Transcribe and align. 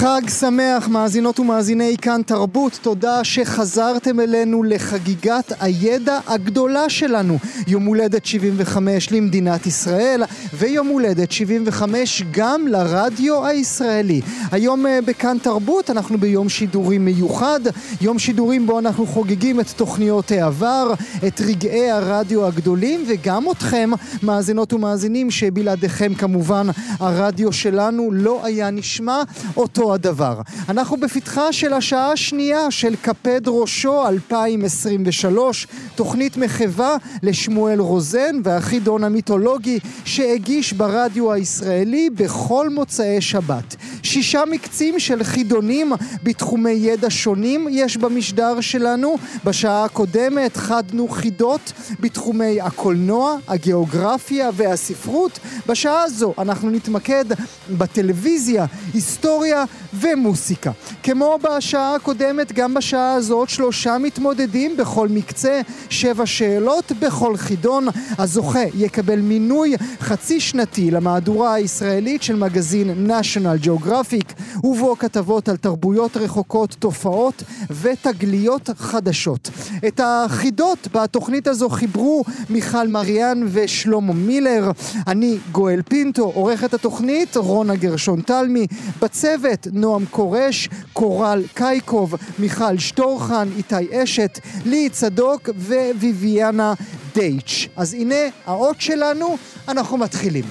חג 0.00 0.22
שמח, 0.40 0.88
מאזינות 0.88 1.40
ומאזיני 1.40 1.96
כאן 2.02 2.20
תרבות, 2.26 2.78
תודה 2.82 3.24
שחזרתם 3.24 4.20
אלינו 4.20 4.62
לחגיגת 4.62 5.52
הידע 5.60 6.18
הגדולה 6.26 6.90
שלנו. 6.90 7.38
יום 7.66 7.84
הולדת 7.84 8.26
75 8.26 9.12
למדינת 9.12 9.66
ישראל, 9.66 10.22
ויום 10.54 10.86
הולדת 10.88 11.32
75 11.32 12.22
גם 12.30 12.68
לרדיו 12.68 13.46
הישראלי. 13.46 14.20
היום 14.52 14.86
אה, 14.86 14.98
בכאן 15.06 15.36
תרבות 15.42 15.90
אנחנו 15.90 16.18
ביום 16.18 16.48
שידורים 16.48 17.04
מיוחד, 17.04 17.60
יום 18.00 18.18
שידורים 18.18 18.66
בו 18.66 18.78
אנחנו 18.78 19.06
חוגגים 19.06 19.60
את 19.60 19.70
תוכניות 19.76 20.30
העבר, 20.30 20.94
את 21.26 21.40
רגעי 21.40 21.90
הרדיו 21.90 22.46
הגדולים, 22.46 23.04
וגם 23.08 23.50
אתכם, 23.50 23.90
מאזינות 24.22 24.72
ומאזינים, 24.72 25.30
שבלעדיכם 25.30 26.14
כמובן 26.14 26.66
הרדיו 26.98 27.52
שלנו 27.52 28.12
לא 28.12 28.40
היה 28.44 28.70
נשמע 28.70 29.22
אותו 29.56 29.89
הדבר. 29.94 30.40
אנחנו 30.68 30.96
בפתחה 30.96 31.52
של 31.52 31.72
השעה 31.72 32.12
השנייה 32.12 32.70
של 32.70 32.94
קפד 33.02 33.48
ראשו 33.48 34.08
2023, 34.08 35.66
תוכנית 35.94 36.36
מחווה 36.36 36.96
לשמואל 37.22 37.80
רוזן 37.80 38.36
והחידון 38.44 39.04
המיתולוגי 39.04 39.78
שהגיש 40.04 40.72
ברדיו 40.72 41.32
הישראלי 41.32 42.10
בכל 42.10 42.68
מוצאי 42.68 43.20
שבת. 43.20 43.76
שישה 44.02 44.42
מקצים 44.50 44.98
של 44.98 45.24
חידונים 45.24 45.92
בתחומי 46.22 46.70
ידע 46.70 47.10
שונים 47.10 47.66
יש 47.70 47.96
במשדר 47.96 48.60
שלנו. 48.60 49.16
בשעה 49.44 49.84
הקודמת 49.84 50.56
חדנו 50.56 51.08
חידות 51.08 51.72
בתחומי 52.00 52.60
הקולנוע, 52.60 53.36
הגיאוגרפיה 53.48 54.50
והספרות. 54.54 55.38
בשעה 55.66 56.02
הזו 56.02 56.34
אנחנו 56.38 56.70
נתמקד 56.70 57.24
בטלוויזיה, 57.70 58.66
היסטוריה 58.94 59.64
ומוסיקה. 59.94 60.70
כמו 61.02 61.38
בשעה 61.42 61.94
הקודמת, 61.94 62.52
גם 62.52 62.74
בשעה 62.74 63.14
הזאת 63.14 63.48
שלושה 63.48 63.98
מתמודדים 63.98 64.76
בכל 64.76 65.08
מקצה, 65.08 65.60
שבע 65.90 66.26
שאלות 66.26 66.92
בכל 67.00 67.36
חידון. 67.36 67.86
הזוכה 68.18 68.64
יקבל 68.74 69.20
מינוי 69.20 69.74
חצי 70.00 70.40
שנתי 70.40 70.90
למהדורה 70.90 71.54
הישראלית 71.54 72.22
של 72.22 72.36
מגזין 72.36 73.10
national 73.10 73.66
geographic, 73.66 74.32
ובו 74.64 74.96
כתבות 74.98 75.48
על 75.48 75.56
תרבויות 75.56 76.16
רחוקות, 76.16 76.76
תופעות 76.78 77.42
ותגליות 77.70 78.70
חדשות. 78.78 79.50
את 79.88 80.00
החידות 80.04 80.88
בתוכנית 80.92 81.46
הזו 81.46 81.68
חיברו 81.68 82.24
מיכל 82.50 82.88
מריאן 82.88 83.46
ושלמה 83.52 84.12
מילר. 84.12 84.70
אני 85.06 85.38
גואל 85.52 85.82
פינטו, 85.88 86.22
עורכת 86.22 86.74
התוכנית 86.74 87.36
רונה 87.36 87.76
גרשון 87.76 88.20
תלמי, 88.20 88.66
בצוות 89.02 89.66
נועם 89.72 90.04
קורש, 90.10 90.68
קורל 90.92 91.42
קייקוב, 91.54 92.14
מיכל 92.38 92.78
שטורחן, 92.78 93.48
איתי 93.56 94.02
אשת, 94.02 94.38
לי 94.66 94.88
צדוק 94.88 95.48
וויביאנה 95.56 96.74
דייץ'. 97.14 97.68
אז 97.76 97.94
הנה 97.94 98.14
האות 98.46 98.80
שלנו, 98.80 99.36
אנחנו 99.68 99.96
מתחילים. 99.96 100.44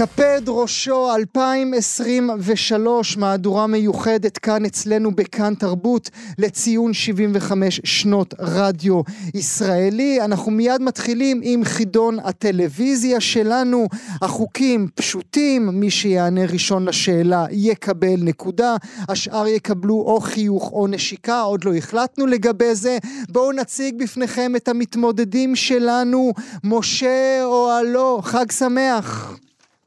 קפד 0.00 0.42
ראשו 0.48 1.14
2023, 1.14 3.16
מהדורה 3.16 3.66
מיוחדת 3.66 4.38
כאן 4.38 4.64
אצלנו 4.64 5.10
בכאן 5.10 5.54
תרבות 5.54 6.10
לציון 6.38 6.92
75 6.92 7.80
שנות 7.84 8.34
רדיו 8.38 9.00
ישראלי. 9.34 10.20
אנחנו 10.20 10.52
מיד 10.52 10.82
מתחילים 10.82 11.40
עם 11.42 11.64
חידון 11.64 12.18
הטלוויזיה 12.24 13.20
שלנו. 13.20 13.86
החוקים 14.22 14.88
פשוטים, 14.94 15.68
מי 15.68 15.90
שיענה 15.90 16.44
ראשון 16.52 16.88
לשאלה 16.88 17.46
יקבל 17.50 18.16
נקודה, 18.18 18.76
השאר 19.08 19.46
יקבלו 19.46 19.94
או 19.94 20.20
חיוך 20.20 20.72
או 20.72 20.86
נשיקה, 20.86 21.40
עוד 21.40 21.64
לא 21.64 21.74
החלטנו 21.74 22.26
לגבי 22.26 22.74
זה. 22.74 22.98
בואו 23.28 23.52
נציג 23.52 24.02
בפניכם 24.02 24.56
את 24.56 24.68
המתמודדים 24.68 25.56
שלנו, 25.56 26.32
משה 26.64 27.40
או 27.44 27.70
הלא, 27.70 28.20
חג 28.22 28.52
שמח. 28.52 29.36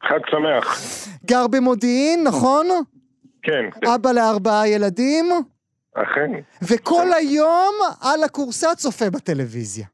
חג 0.07 0.19
שמח. 0.29 0.79
גר 1.25 1.47
במודיעין, 1.47 2.23
נכון? 2.23 2.67
כן. 3.43 3.65
אבא 3.95 4.11
לארבעה 4.11 4.67
ילדים? 4.67 5.25
אכן. 5.93 6.31
וכל 6.61 7.13
היום 7.17 7.73
על 8.01 8.23
הכורסה 8.23 8.75
צופה 8.75 9.09
בטלוויזיה. 9.09 9.85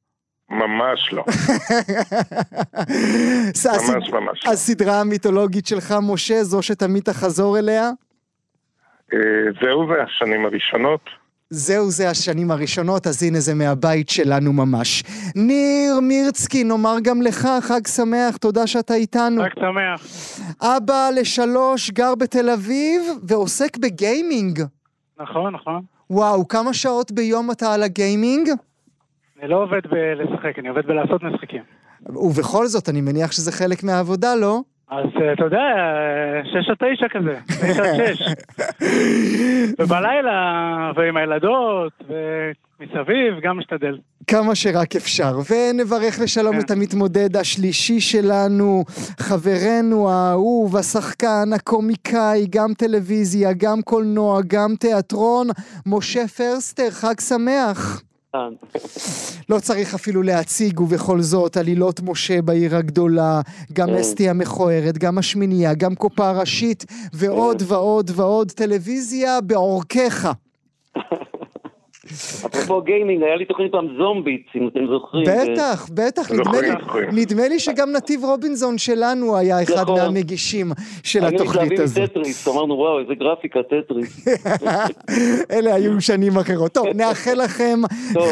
ממש 0.50 1.14
לא. 1.14 1.24
ממש 3.66 4.10
ממש. 4.10 4.46
הסדרה 4.48 5.02
המיתולוגית 5.02 5.68
שלך, 5.68 5.94
משה, 6.02 6.44
זו 6.44 6.62
שתמיד 6.62 7.04
תחזור 7.04 7.60
אליה? 7.60 7.90
אה, 9.14 9.20
זהו 9.62 9.88
זה 9.88 10.04
השנים 10.04 10.46
הראשונות. 10.46 11.02
זהו 11.54 11.90
זה 11.90 12.10
השנים 12.10 12.52
הראשונות, 12.52 13.08
אז 13.08 13.24
הנה 13.24 13.40
זה 13.40 13.56
מהבית 13.56 14.10
שלנו 14.10 14.54
ממש. 14.54 15.04
ניר 15.36 16.00
מירצקי, 16.02 16.64
נאמר 16.64 16.96
גם 17.04 17.22
לך 17.22 17.48
חג 17.62 17.88
שמח, 17.88 18.38
תודה 18.38 18.68
שאתה 18.68 18.94
איתנו. 18.94 19.42
חג 19.42 19.60
שמח. 19.60 20.06
אבא 20.62 21.10
לשלוש, 21.16 21.92
גר 21.92 22.16
בתל 22.16 22.50
אביב, 22.50 23.02
ועוסק 23.24 23.78
בגיימינג. 23.78 24.62
נכון, 25.20 25.56
נכון. 25.56 25.82
וואו, 26.10 26.48
כמה 26.48 26.74
שעות 26.74 27.12
ביום 27.12 27.52
אתה 27.52 27.74
על 27.74 27.84
הגיימינג? 27.84 28.50
אני 29.40 29.50
לא 29.50 29.64
עובד 29.64 29.82
בלשחק, 29.92 30.60
אני 30.60 30.70
עובד 30.70 30.86
בלעשות 30.86 31.24
משחקים. 31.24 31.62
ובכל 32.06 32.68
זאת, 32.68 32.90
אני 32.90 33.02
מניח 33.02 33.32
שזה 33.32 33.52
חלק 33.52 33.84
מהעבודה, 33.84 34.36
לא? 34.36 34.62
אז 34.90 35.06
אה, 35.22 35.34
אתה 35.34 35.44
יודע, 35.44 35.66
שש 36.44 36.70
עד 36.70 36.78
תשע 36.80 37.08
כזה, 37.10 37.40
תשע 37.48 37.84
עד 37.84 37.96
שש. 37.98 38.22
ובלילה, 39.80 40.92
ועם 40.96 41.18
הילדות, 41.18 41.94
ומסביב, 42.02 43.40
גם 43.42 43.58
משתדל. 43.58 43.98
כמה 44.28 44.56
שרק 44.56 44.96
אפשר. 44.96 45.38
ונברך 45.50 46.20
לשלום 46.24 46.54
כן. 46.56 46.60
את 46.60 46.72
המתמודד 46.72 47.38
השלישי 47.38 48.00
שלנו, 48.00 48.84
חברנו 49.20 50.10
האהוב, 50.10 50.76
השחקן, 50.76 51.54
הקומיקאי, 51.56 52.48
גם 52.50 52.74
טלוויזיה, 52.74 53.54
גם 53.58 53.82
קולנוע, 53.82 54.42
גם 54.48 54.76
תיאטרון, 54.80 55.48
משה 55.86 56.28
פרסטר, 56.28 56.90
חג 56.92 57.20
שמח. 57.20 58.09
לא 59.50 59.60
צריך 59.60 59.94
אפילו 59.94 60.24
להציג, 60.24 60.80
ובכל 60.80 61.22
זאת, 61.22 61.58
עלילות 61.58 62.00
משה 62.04 62.42
בעיר 62.42 62.76
הגדולה, 62.76 63.42
גם 63.74 63.88
כן. 63.88 63.96
אסתי 63.96 64.30
המכוערת, 64.30 64.98
גם 64.98 65.18
השמינייה, 65.18 65.74
גם 65.74 65.96
קופה 65.96 66.32
ראשית, 66.32 66.86
ועוד 67.14 67.64
ועוד 67.68 68.12
ועוד 68.16 68.52
טלוויזיה 68.52 69.42
בעורקיך. 69.42 70.28
אפרופו 72.46 72.82
גיימינג, 72.82 73.24
היה 73.24 73.36
לי 73.36 73.46
תוכנית 73.46 73.72
פעם 73.72 73.88
זומביט, 73.98 74.42
אם 74.56 74.68
אתם 74.68 74.80
זוכרים. 74.92 75.26
בטח, 75.28 75.90
בטח, 75.94 76.32
נדמה 77.12 77.48
לי, 77.48 77.60
שגם 77.60 77.92
נתיב 77.92 78.24
רובינזון 78.24 78.78
שלנו 78.78 79.38
היה 79.38 79.64
אחד 79.64 79.82
נכון. 79.82 80.00
מהמגישים 80.00 80.72
של 81.04 81.26
היינו 81.26 81.42
התוכנית 81.42 81.72
מתלהבים 81.72 81.84
הזאת. 81.84 81.98
מטטריס, 82.04 82.48
אמרנו 82.48 82.74
וואו, 82.74 83.00
איזה 83.00 83.14
גרפיקה, 83.14 83.60
טטריס. 83.64 84.28
אלה 85.52 85.76
היו 85.76 86.02
שנים 86.02 86.38
אחרות. 86.38 86.72
טוב, 86.72 86.88
נאחל 86.98 87.44
לכם. 87.44 87.80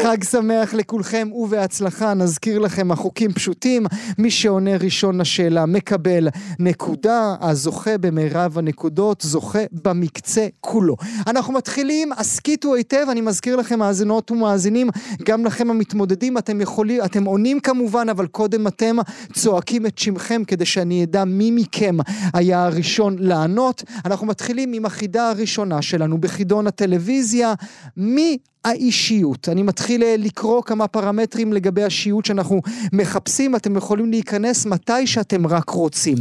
חג 0.02 0.24
שמח 0.24 0.74
לכולכם 0.74 1.28
ובהצלחה. 1.32 2.14
נזכיר 2.14 2.58
לכם, 2.58 2.92
החוקים 2.92 3.32
פשוטים. 3.32 3.82
מי 4.18 4.30
שעונה 4.30 4.76
ראשון 4.80 5.20
לשאלה 5.20 5.66
מקבל 5.66 6.28
נקודה. 6.58 7.34
הזוכה 7.40 7.98
במרב 7.98 8.58
הנקודות 8.58 9.20
זוכה 9.20 9.58
במקצה 9.84 10.46
כולו. 10.60 10.96
אנחנו 11.26 11.52
מתחילים, 11.52 12.12
הסכיתו 12.12 12.74
היטב, 12.74 13.06
אני 13.10 13.20
מזכיר 13.20 13.56
לכם, 13.56 13.67
מאזינות 13.76 14.30
ומאזינים, 14.30 14.88
גם 15.22 15.44
לכם 15.44 15.70
המתמודדים, 15.70 16.38
אתם 16.38 16.60
יכולים, 16.60 17.04
אתם 17.04 17.24
עונים 17.24 17.60
כמובן, 17.60 18.08
אבל 18.08 18.26
קודם 18.26 18.66
אתם 18.66 18.96
צועקים 19.32 19.86
את 19.86 19.98
שמכם 19.98 20.42
כדי 20.46 20.66
שאני 20.66 21.04
אדע 21.04 21.24
מי 21.24 21.50
מכם 21.50 21.96
היה 22.34 22.64
הראשון 22.64 23.16
לענות. 23.18 23.82
אנחנו 24.04 24.26
מתחילים 24.26 24.72
עם 24.72 24.84
החידה 24.84 25.30
הראשונה 25.30 25.82
שלנו 25.82 26.18
בחידון 26.18 26.66
הטלוויזיה. 26.66 27.54
מי 27.96 28.38
האישיות. 28.64 29.48
אני 29.48 29.62
מתחיל 29.62 30.02
אה, 30.02 30.14
לקרוא 30.18 30.62
כמה 30.62 30.86
פרמטרים 30.86 31.52
לגבי 31.52 31.84
השיעוט 31.84 32.24
שאנחנו 32.24 32.60
מחפשים, 32.92 33.56
אתם 33.56 33.76
יכולים 33.76 34.10
להיכנס 34.10 34.66
מתי 34.66 35.06
שאתם 35.06 35.46
רק 35.46 35.70
רוצים. 35.70 36.16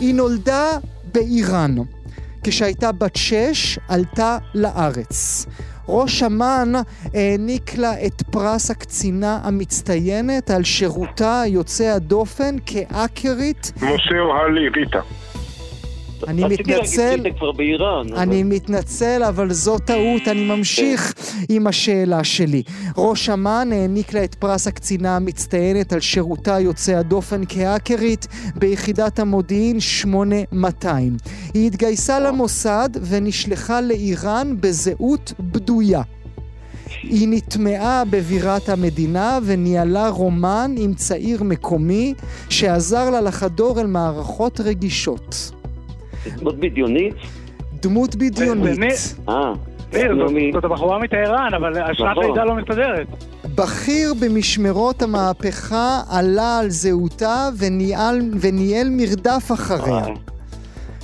היא 0.00 0.14
נולדה 0.14 0.78
באיראן. 1.12 1.76
כשהייתה 2.44 2.92
בת 2.92 3.16
שש, 3.16 3.78
עלתה 3.88 4.38
לארץ. 4.54 5.46
ראש 5.88 6.22
אמ"ן 6.22 6.72
העניק 7.14 7.78
לה 7.78 8.06
את 8.06 8.22
פרס 8.30 8.70
הקצינה 8.70 9.40
המצטיינת 9.42 10.50
על 10.50 10.64
שירותה 10.64 11.42
יוצא 11.46 11.84
הדופן 11.84 12.56
כאקרית. 12.66 13.72
משה 13.76 14.18
אוהלי 14.20 14.68
ריטה. 14.68 15.00
אני 16.28 16.44
רציתי 16.44 16.62
מתנצל, 16.62 17.02
להגיד 17.02 17.26
ריטה 17.26 17.38
כבר 17.38 17.52
באיראן. 17.52 18.06
אני 18.16 18.42
מתנצל, 18.42 19.22
אבל 19.28 19.52
זו 19.52 19.78
טעות, 19.78 20.28
אני 20.28 20.44
ממשיך 20.44 21.14
עם 21.48 21.66
השאלה 21.66 22.24
שלי. 22.24 22.62
ראש 22.96 23.30
אמ"ן 23.30 23.68
העניק 23.72 24.12
לה 24.12 24.24
את 24.24 24.34
פרס 24.34 24.66
הקצינה 24.66 25.16
המצטיינת 25.16 25.92
על 25.92 26.00
שירותה 26.00 26.60
יוצא 26.60 26.92
הדופן 26.92 27.42
כהאקרית 27.48 28.26
ביחידת 28.54 29.18
המודיעין 29.18 29.80
8200. 29.80 31.16
היא 31.54 31.66
התגייסה 31.66 32.20
למוסד 32.20 32.88
ונשלחה 33.02 33.80
לאיראן 33.80 34.56
בזהות 34.60 35.32
בדויה. 35.40 36.02
היא 37.02 37.28
נטמעה 37.30 38.02
בבירת 38.10 38.68
המדינה 38.68 39.38
וניהלה 39.44 40.08
רומן 40.08 40.74
עם 40.78 40.94
צעיר 40.94 41.42
מקומי 41.42 42.14
שעזר 42.48 43.10
לה 43.10 43.20
לחדור 43.20 43.80
אל 43.80 43.86
מערכות 43.86 44.60
רגישות. 44.60 45.55
דמות 46.38 46.60
בדיונית? 46.60 47.14
דמות 47.82 48.14
בדיונית. 48.16 49.14
אה. 49.28 49.52
נו, 50.14 50.28
זאת- 50.52 50.64
הבחורה 50.64 50.98
מטהרן, 50.98 51.50
אבל 51.56 51.82
השנת 51.82 52.06
נכון. 52.10 52.24
לידה 52.24 52.44
לא 52.44 52.54
מסתדרת. 52.54 53.06
בכיר 53.54 54.14
במשמרות 54.20 55.02
המהפכה 55.02 56.00
עלה 56.10 56.58
על 56.58 56.70
זהותה 56.70 57.48
וניהל, 57.58 58.20
וניהל 58.40 58.88
מרדף 58.90 59.50
אחריה. 59.54 59.94
אה, 60.04 60.12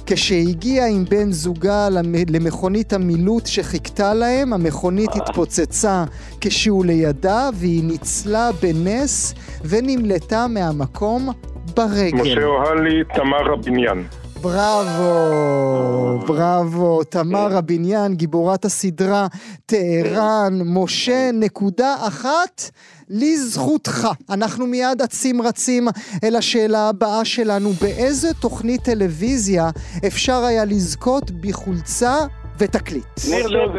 כשהגיע 0.07 0.87
עם 0.87 1.05
בן 1.11 1.33
זוגה 1.33 1.89
למ- 1.89 2.15
למכונית 2.31 2.93
המילוט 2.93 3.47
שחיכתה 3.47 4.15
להם, 4.15 4.53
המכונית 4.53 5.11
אה. 5.11 5.17
התפוצצה 5.17 6.05
כשהוא 6.41 6.85
לידה 6.85 7.49
והיא 7.55 7.85
ניצלה 7.85 8.51
בנס 8.63 9.35
ונמלטה 9.65 10.47
מהמקום 10.49 11.29
ברגל. 11.77 12.23
משה 12.23 12.45
אוהלי, 12.45 13.03
תמר 13.15 13.53
הבניין. 13.53 14.05
בראבו, 14.43 16.19
בראבו, 16.27 17.05
תמר 17.05 17.57
הבניין, 17.57 18.15
גיבורת 18.15 18.65
הסדרה 18.65 19.27
טהרן, 19.67 20.59
משה, 20.65 21.31
נקודה 21.35 21.97
אחת 22.01 22.63
לזכותך. 23.09 24.09
אנחנו 24.31 24.67
מיד 24.67 25.03
אצים 25.03 25.43
רצים 25.43 25.89
אל 26.25 26.37
השאלה 26.37 26.89
הבאה 26.89 27.25
שלנו, 27.25 27.73
באיזה 27.81 28.35
תוכנית 28.35 28.83
טלוויזיה 28.83 29.71
אפשר 30.07 30.45
היה 30.45 30.65
לזכות 30.65 31.31
בחולצה 31.31 32.17
ותקליט? 32.59 33.05
ניר, 33.31 33.49
זה. 33.49 33.79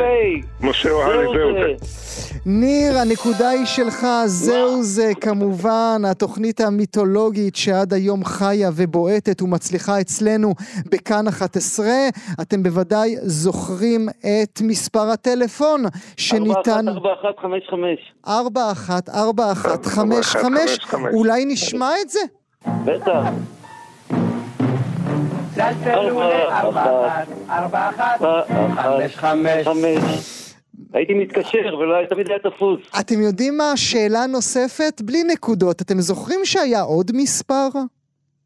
משה 0.62 0.92
אוהלי, 0.92 1.26
זהו 1.38 1.54
זה. 1.54 1.74
ניר, 2.46 2.98
הנקודה 2.98 3.50
היא 3.50 3.66
שלך, 3.66 4.08
זהו 4.26 4.84
זה 4.84 5.12
כמובן 5.22 6.02
התוכנית 6.06 6.62
המיתולוגית 6.62 7.56
שעד 7.56 7.94
היום 7.94 8.26
חיה 8.26 8.70
ובועטת 8.76 9.42
ומצליחה 9.42 10.02
אצלנו 10.02 10.54
בכאן 10.92 11.28
11. 11.28 11.86
אתם 12.42 12.64
בוודאי 12.64 13.16
זוכרים 13.22 14.10
את 14.10 14.62
מספר 14.62 15.10
הטלפון 15.10 15.84
שניתן... 16.18 16.88
4155. 16.88 18.14
414155. 18.28 19.16
4155. 19.16 21.14
אולי 21.14 21.46
נשמע 21.46 21.90
את 22.02 22.10
זה? 22.10 22.20
בטח. 22.86 23.30
הייתי 30.94 31.14
מתקשר 31.14 31.76
ולא 31.80 32.06
תמיד 32.10 32.30
היה 32.30 32.40
תפוס. 32.40 32.80
אתם 33.00 33.22
יודעים 33.22 33.58
מה? 33.58 33.72
שאלה 33.78 34.26
נוספת, 34.26 35.02
בלי 35.02 35.24
נקודות. 35.24 35.82
אתם 35.82 36.00
זוכרים 36.00 36.40
שהיה 36.44 36.82
עוד 36.82 37.12
מספר? 37.16 37.68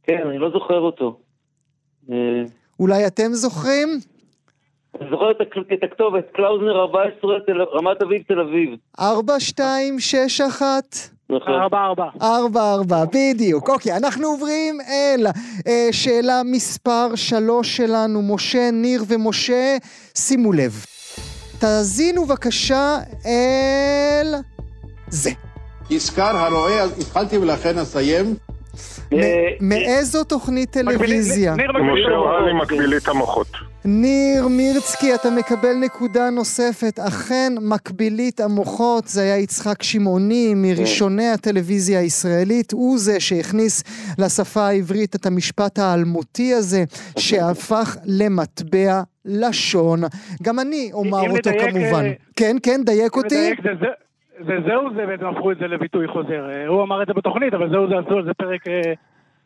כן, 0.04 0.28
אני 0.30 0.38
לא 0.38 0.50
זוכר 0.52 0.80
אותו. 0.80 1.20
אה, 2.12 2.16
אולי 2.80 3.08
אתם 3.08 3.34
זוכרים? 3.34 3.88
אני 5.02 5.10
זוכר 5.10 5.32
את 5.32 5.38
הכ- 5.42 5.74
את 5.74 5.84
הכתובת, 5.84 6.26
קלאוזנר 6.34 6.80
14, 6.80 7.40
תל- 7.46 7.62
רמת 7.62 8.02
אביב, 8.02 8.22
תל 8.28 8.40
אביב. 8.40 8.70
4261 9.00 10.84
נכון. 10.94 11.17
ארבע 11.32 11.78
ארבע. 11.86 12.04
ארבע 12.22 12.74
ארבע, 12.74 13.04
בדיוק. 13.14 13.70
אוקיי, 13.70 13.98
אנחנו 13.98 14.28
עוברים 14.28 14.78
אל 14.82 15.28
אה, 15.68 15.88
שאלה 15.92 16.42
מספר 16.46 17.16
שלוש 17.16 17.78
שלנו, 17.78 18.22
משה, 18.36 18.70
ניר 18.74 19.04
ומשה, 19.08 19.78
שימו 20.18 20.54
לב. 20.54 20.86
תאזינו 21.60 22.26
בבקשה 22.26 22.98
אל 23.26 24.36
זה. 25.08 25.32
יזכר 25.90 26.38
הרואה, 26.38 26.82
אז 26.82 27.00
התחלתי 27.00 27.38
ולכן 27.38 27.78
אסיים. 27.78 28.36
אה, 29.14 29.20
מאיזו 29.62 30.24
תוכנית 30.24 30.78
מקבילי- 30.78 30.98
טלוויזיה? 30.98 31.56
ניר 31.56 31.72
מקבילי 31.72 32.06
משה. 32.06 32.16
אוהלי, 32.16 32.54
מקבילית 32.54 33.08
המוחות. 33.08 33.48
ניר 33.86 34.48
מירצקי, 34.48 35.16
אתה 35.16 35.30
מקבל 35.40 35.74
נקודה 35.86 36.30
נוספת. 36.30 37.00
אכן, 37.00 37.54
מקבילית 37.62 38.40
המוחות, 38.40 39.08
זה 39.08 39.22
היה 39.22 39.38
יצחק 39.38 39.84
שמעוני, 39.84 40.54
מראשוני 40.56 41.28
הטלוויזיה 41.28 42.00
הישראלית. 42.00 42.72
הוא 42.72 42.98
זה 42.98 43.20
שהכניס 43.20 43.84
לשפה 44.20 44.62
העברית 44.68 45.16
את 45.16 45.26
המשפט 45.26 45.80
האלמותי 45.80 46.54
הזה, 46.54 46.84
שהפך 47.20 47.98
למטבע 48.06 48.94
לשון. 49.26 50.00
גם 50.44 50.60
אני 50.60 50.90
אומר 50.94 51.22
אותו 51.22 51.50
נדייק, 51.50 51.62
כמובן. 51.72 52.06
אה, 52.06 52.12
כן, 52.36 52.56
כן, 52.64 52.82
דייק 52.86 53.16
אותי. 53.16 53.36
נדייק, 53.42 53.60
זה- 53.64 53.70
זה- 53.80 53.98
זה 54.48 54.54
זהו 54.68 54.82
זה, 54.96 55.06
בעצם 55.06 55.26
הפכו 55.26 55.52
את 55.52 55.58
זה 55.60 55.68
לביטוי 55.68 56.08
חוזר. 56.08 56.50
אה, 56.50 56.68
הוא 56.68 56.84
אמר 56.84 57.02
את 57.02 57.08
זה 57.08 57.14
בתוכנית, 57.14 57.54
אבל 57.54 57.70
זהו 57.70 57.90
זה 57.90 57.96
עשו 58.06 58.18
על 58.18 58.26
זה 58.26 58.34
פרק 58.34 58.68
אה, 58.68 58.94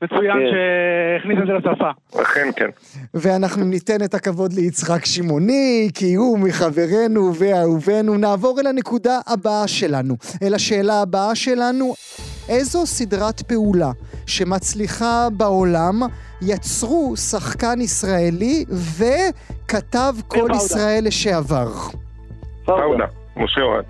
מצוין 0.02 0.34
כן. 0.34 0.46
שהכניס 0.52 1.38
את 1.42 1.48
זה 1.48 1.54
לשפה. 1.54 2.22
אכן 2.22 2.50
כן. 2.56 2.70
ואנחנו 3.14 3.66
ניתן 3.66 4.04
את 4.06 4.14
הכבוד 4.14 4.54
ליצחק 4.54 5.06
שמעוני, 5.06 5.90
כי 5.94 6.16
הוא 6.16 6.40
מחברנו 6.40 7.32
ואהובנו. 7.40 8.18
נעבור 8.18 8.60
אל 8.60 8.68
הנקודה 8.68 9.20
הבאה 9.28 9.68
שלנו, 9.68 10.16
אל 10.44 10.54
השאלה 10.54 11.02
הבאה 11.02 11.36
שלנו. 11.36 11.94
איזו 12.50 12.86
סדרת 12.86 13.42
פעולה 13.42 13.92
שמצליחה 14.28 15.28
בעולם 15.38 16.00
יצרו 16.42 17.18
שחקן 17.18 17.82
ישראלי 17.82 18.66
וכתב 18.70 20.14
כל. 20.28 20.48
ישראל 20.56 21.04
לשעבר? 21.04 21.68
פאודה. 22.66 23.06
משה 23.38 23.62
אוהד. 23.62 23.86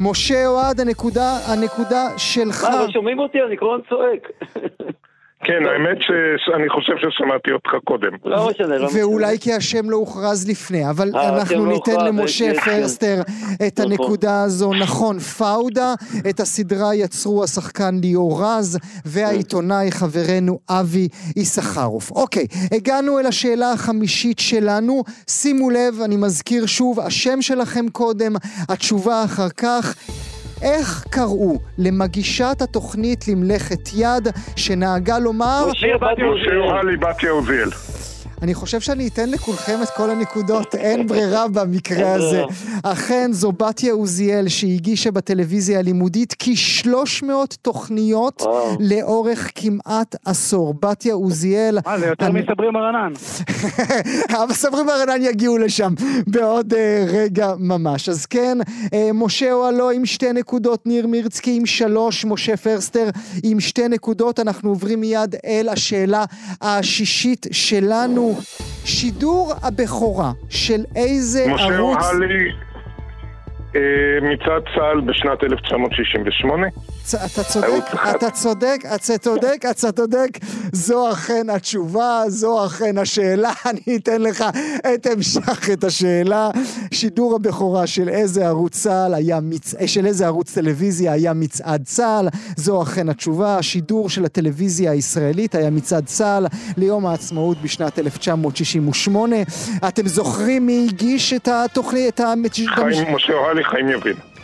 משה 0.00 0.46
אוהד, 0.46 0.80
הנקודה, 0.80 1.38
הנקודה 1.46 2.18
שלך. 2.18 2.64
מה, 2.64 2.80
לא 2.80 2.90
שומעים 2.90 3.18
אותי? 3.18 3.38
אני 3.46 3.56
הזמן 3.60 3.80
צועק. 3.88 4.28
כן, 5.44 5.66
האמת 5.66 5.98
שאני 6.46 6.68
חושב 6.68 6.92
ששמעתי 6.96 7.52
אותך 7.52 7.70
קודם. 7.84 8.10
לא 8.24 8.48
משנה, 8.50 8.78
לא 8.78 8.86
משנה. 8.86 9.00
ואולי 9.00 9.38
כי 9.38 9.52
השם 9.52 9.90
לא 9.90 9.96
הוכרז 9.96 10.48
לפני, 10.48 10.90
אבל 10.90 11.10
אה, 11.16 11.28
אנחנו 11.28 11.66
לא 11.66 11.72
ניתן 11.72 12.06
למשה 12.06 12.54
כן, 12.54 12.60
כן. 12.60 12.80
פרסטר 12.80 13.22
את. 13.66 13.80
הנקודה 13.80 14.42
הזו. 14.42 14.72
נכון, 14.74 15.18
פאודה, 15.18 15.94
את 16.30 16.40
הסדרה 16.40 16.94
יצרו 16.94 17.44
השחקן 17.44 17.94
ליאור 18.02 18.42
רז 18.44 18.78
והעיתונאי 19.04 19.92
חברנו 19.92 20.58
אבי 20.70 21.08
יששכרוף. 21.36 22.10
אוקיי, 22.10 22.46
הגענו 22.72 23.18
אל 23.18 23.26
השאלה 23.26 23.72
החמישית 23.72 24.38
שלנו. 24.38 25.02
שימו 25.28 25.70
לב, 25.70 26.00
אני 26.04 26.16
מזכיר 26.16 26.66
שוב, 26.66 27.00
השם 27.00 27.42
שלכם 27.42 27.88
קודם, 27.88 28.32
התשובה 28.68 29.24
אחר 29.24 29.48
כך. 29.48 29.94
איך 30.62 31.04
קראו 31.10 31.58
למגישת 31.78 32.56
התוכנית 32.60 33.28
למלאכת 33.28 33.88
יד 33.94 34.28
שנהגה 34.56 35.18
לומר? 35.18 35.66
משה 35.70 35.86
ניר 35.86 35.98
בתיה 36.96 37.30
אני 38.42 38.54
חושב 38.54 38.80
שאני 38.80 39.08
אתן 39.08 39.30
לכולכם 39.30 39.82
את 39.82 39.88
כל 39.90 40.10
הנקודות, 40.10 40.74
אין 40.74 41.06
ברירה 41.06 41.48
במקרה 41.48 42.14
הזה. 42.14 42.42
אכן, 42.82 43.32
זו 43.32 43.52
בתיה 43.52 43.92
עוזיאל 43.92 44.48
שהגישה 44.48 45.10
בטלוויזיה 45.10 45.78
הלימודית 45.78 46.34
כ-300 46.38 47.56
תוכניות. 47.62 48.42
לאורך 48.80 49.50
כמעט 49.54 50.16
עשור. 50.24 50.74
בתיה 50.82 51.14
עוזיאל... 51.14 51.78
מה, 51.86 51.98
זה 51.98 52.06
יותר 52.06 52.32
מסברי 52.32 52.70
מרנן. 52.70 53.12
המסברים 54.40 54.86
ברנן 54.86 55.22
יגיעו 55.22 55.58
לשם 55.58 55.94
בעוד 56.26 56.74
אה, 56.74 57.04
רגע 57.08 57.54
ממש. 57.58 58.08
אז 58.08 58.26
כן, 58.26 58.58
אה, 58.94 59.10
משה 59.14 59.52
אוהלו 59.52 59.90
עם 59.90 60.06
שתי 60.06 60.32
נקודות, 60.32 60.86
ניר 60.86 61.06
מירצקי 61.06 61.56
עם 61.56 61.66
שלוש, 61.66 62.24
משה 62.24 62.56
פרסטר 62.56 63.08
עם 63.42 63.60
שתי 63.60 63.88
נקודות. 63.88 64.40
אנחנו 64.40 64.70
עוברים 64.70 65.00
מיד 65.00 65.34
אל 65.46 65.68
השאלה 65.68 66.24
השישית 66.60 67.46
שלנו. 67.52 68.27
שידור 68.84 69.52
הבכורה 69.62 70.32
של 70.50 70.84
איזה 70.96 71.46
משה 71.54 71.64
ערוץ... 71.64 72.04
אוהלי, 72.04 72.52
אה, 73.76 73.80
מצעד 74.22 74.62
צה"ל 74.74 75.00
בשנת 75.00 75.44
1968. 75.44 76.66
אתה 77.14 77.44
צודק. 77.44 77.84
אתה 78.16 78.30
צודק, 78.30 78.80
אתה 78.94 79.18
צודק, 79.18 79.64
אתה 79.70 79.92
צודק, 79.92 80.28
זו 80.72 81.12
אכן 81.12 81.50
התשובה, 81.50 82.22
זו 82.28 82.66
אכן 82.66 82.98
השאלה, 82.98 83.52
אני 83.70 83.96
אתן 83.96 84.22
לך 84.22 84.44
את 84.94 85.06
המשך 85.06 85.70
את 85.72 85.84
השאלה. 85.84 86.50
שידור 86.92 87.34
הבכורה 87.34 87.86
של 87.86 88.08
איזה 88.08 88.46
ערוץ 88.46 88.72
צה"ל 88.82 89.14
היה, 89.14 89.40
מצ... 89.42 89.74
אה, 89.74 89.88
של 89.88 90.06
איזה 90.06 90.26
ערוץ 90.26 90.54
טלוויזיה 90.54 91.12
היה 91.12 91.32
מצעד 91.32 91.84
צה"ל, 91.84 92.28
זו 92.56 92.82
אכן 92.82 93.08
התשובה. 93.08 93.58
השידור 93.58 94.10
של 94.10 94.24
הטלוויזיה 94.24 94.90
הישראלית 94.90 95.54
היה 95.54 95.70
מצעד 95.70 96.06
צה"ל 96.06 96.46
ליום 96.76 97.06
העצמאות 97.06 97.62
בשנת 97.62 97.98
1968. 97.98 99.36
אתם 99.88 100.08
זוכרים 100.08 100.66
מי 100.66 100.86
הגיש 100.90 101.32
את 101.32 101.48
התוכנית. 101.48 102.20
חיים, 102.74 103.14
משה 103.14 103.32
אוהלי, 103.32 103.64
חיים 103.64 103.88
יבין. 103.88 104.37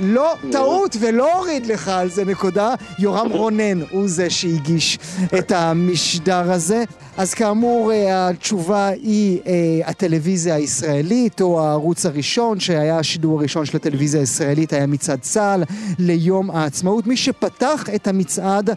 לא, 0.00 0.34
טעות, 0.52 0.96
ולא 1.00 1.34
הוריד 1.34 1.66
לך 1.66 1.88
על 1.88 2.10
זה 2.10 2.24
נקודה. 2.24 2.74
יורם 2.98 3.30
רונן 3.30 3.80
הוא 3.90 4.08
זה 4.08 4.30
שהגיש 4.30 4.98
את 5.38 5.52
המשדר 5.52 6.52
הזה. 6.52 6.84
אז 7.16 7.34
כאמור, 7.34 7.92
אה, 7.92 8.28
התשובה 8.28 8.88
היא 8.88 9.40
אה, 9.46 9.52
הטלוויזיה 9.84 10.54
הישראלית, 10.54 11.40
או 11.40 11.60
הערוץ 11.60 12.06
הראשון, 12.06 12.60
שהיה 12.60 12.98
השידור 12.98 13.38
הראשון 13.38 13.64
של 13.64 13.76
הטלוויזיה 13.76 14.20
הישראלית, 14.20 14.72
היה 14.72 14.86
מצעד 14.86 15.20
צה"ל 15.20 15.64
ליום 15.98 16.50
העצמאות. 16.50 17.06
מי 17.06 17.16
שפתח 17.16 17.84
את 17.94 18.08
המצעד 18.08 18.70
אה, 18.70 18.74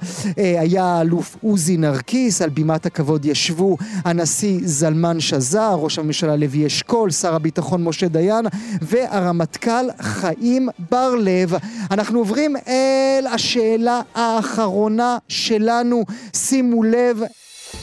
היה 0.60 0.84
האלוף 0.84 1.38
עוזי 1.44 1.78
נרקיס, 1.78 2.42
על 2.42 2.50
בימת 2.50 2.86
הכבוד 2.86 3.26
ישבו 3.26 3.78
הנשיא 4.06 4.60
זלמן 4.64 5.20
שזר, 5.20 5.76
ראש 5.80 6.00
הממשלה 6.00 6.36
לוי 6.36 6.68
אשכול, 6.68 7.12
שר 7.12 7.36
הביטחון 7.36 7.84
משה 7.84 8.08
דיין, 8.08 8.46
והרמטכ"ל 8.82 9.86
חיים 10.02 10.70
בר-לב. 11.06 11.50
אנחנו 11.92 12.20
עוברים 12.20 12.56
אל 12.68 13.28
השאלה 13.34 14.02
האחרונה 14.16 15.18
שלנו. 15.30 16.04
שימו 16.36 16.84
לב, 16.84 17.18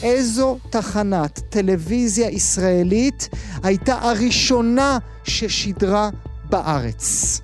איזו 0.03 0.57
תחנת 0.71 1.39
טלוויזיה 1.49 2.29
ישראלית 2.29 3.29
הייתה 3.63 3.93
הראשונה 4.01 4.97
ששידרה 5.23 6.09
בארץ? 6.49 7.41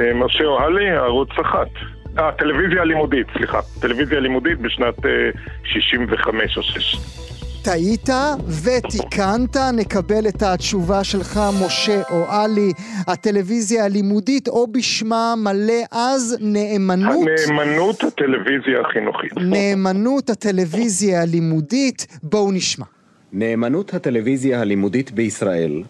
אה, 0.00 0.14
משה 0.14 0.44
אוהלי, 0.44 0.90
ערוץ 0.90 1.30
אחת. 1.42 1.68
אה, 2.18 2.32
טלוויזיה 2.32 2.82
הלימודית, 2.82 3.26
סליחה. 3.36 3.60
טלוויזיה 3.80 4.18
הלימודית 4.18 4.58
בשנת 4.58 5.06
אה, 5.06 5.10
65 5.64 6.56
או 6.56 6.62
6. 6.62 6.96
טעית 7.64 8.08
ותיקנת, 8.64 9.56
נקבל 9.56 10.28
את 10.28 10.42
התשובה 10.42 11.04
שלך, 11.04 11.40
משה 11.66 12.02
אוהלי, 12.10 12.72
הטלוויזיה 13.06 13.84
הלימודית, 13.84 14.48
או 14.48 14.66
בשמה 14.66 15.34
מלא 15.36 15.82
אז, 15.90 16.36
נאמנות. 16.40 17.28
הנאמנות 17.48 18.04
הטלוויזיה 18.04 18.80
החינוכית. 18.80 19.32
נאמנות 19.36 20.30
הטלוויזיה 20.30 21.22
הלימודית. 21.22 22.06
בואו 22.22 22.52
נשמע. 22.52 22.84
נאמנות 23.32 23.94
הטלוויזיה 23.94 24.60
הלימודית 24.60 25.12
בישראל 25.12 25.82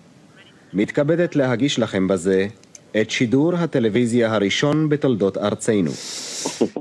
מתכבדת 0.75 1.37
להגיש 1.37 1.79
לכם 1.79 2.09
בזה 2.09 2.47
את 3.01 3.11
שידור 3.11 3.55
הטלוויזיה 3.57 4.35
הראשון 4.35 4.89
בתולדות 4.89 5.39
ארצנו. 5.39 5.91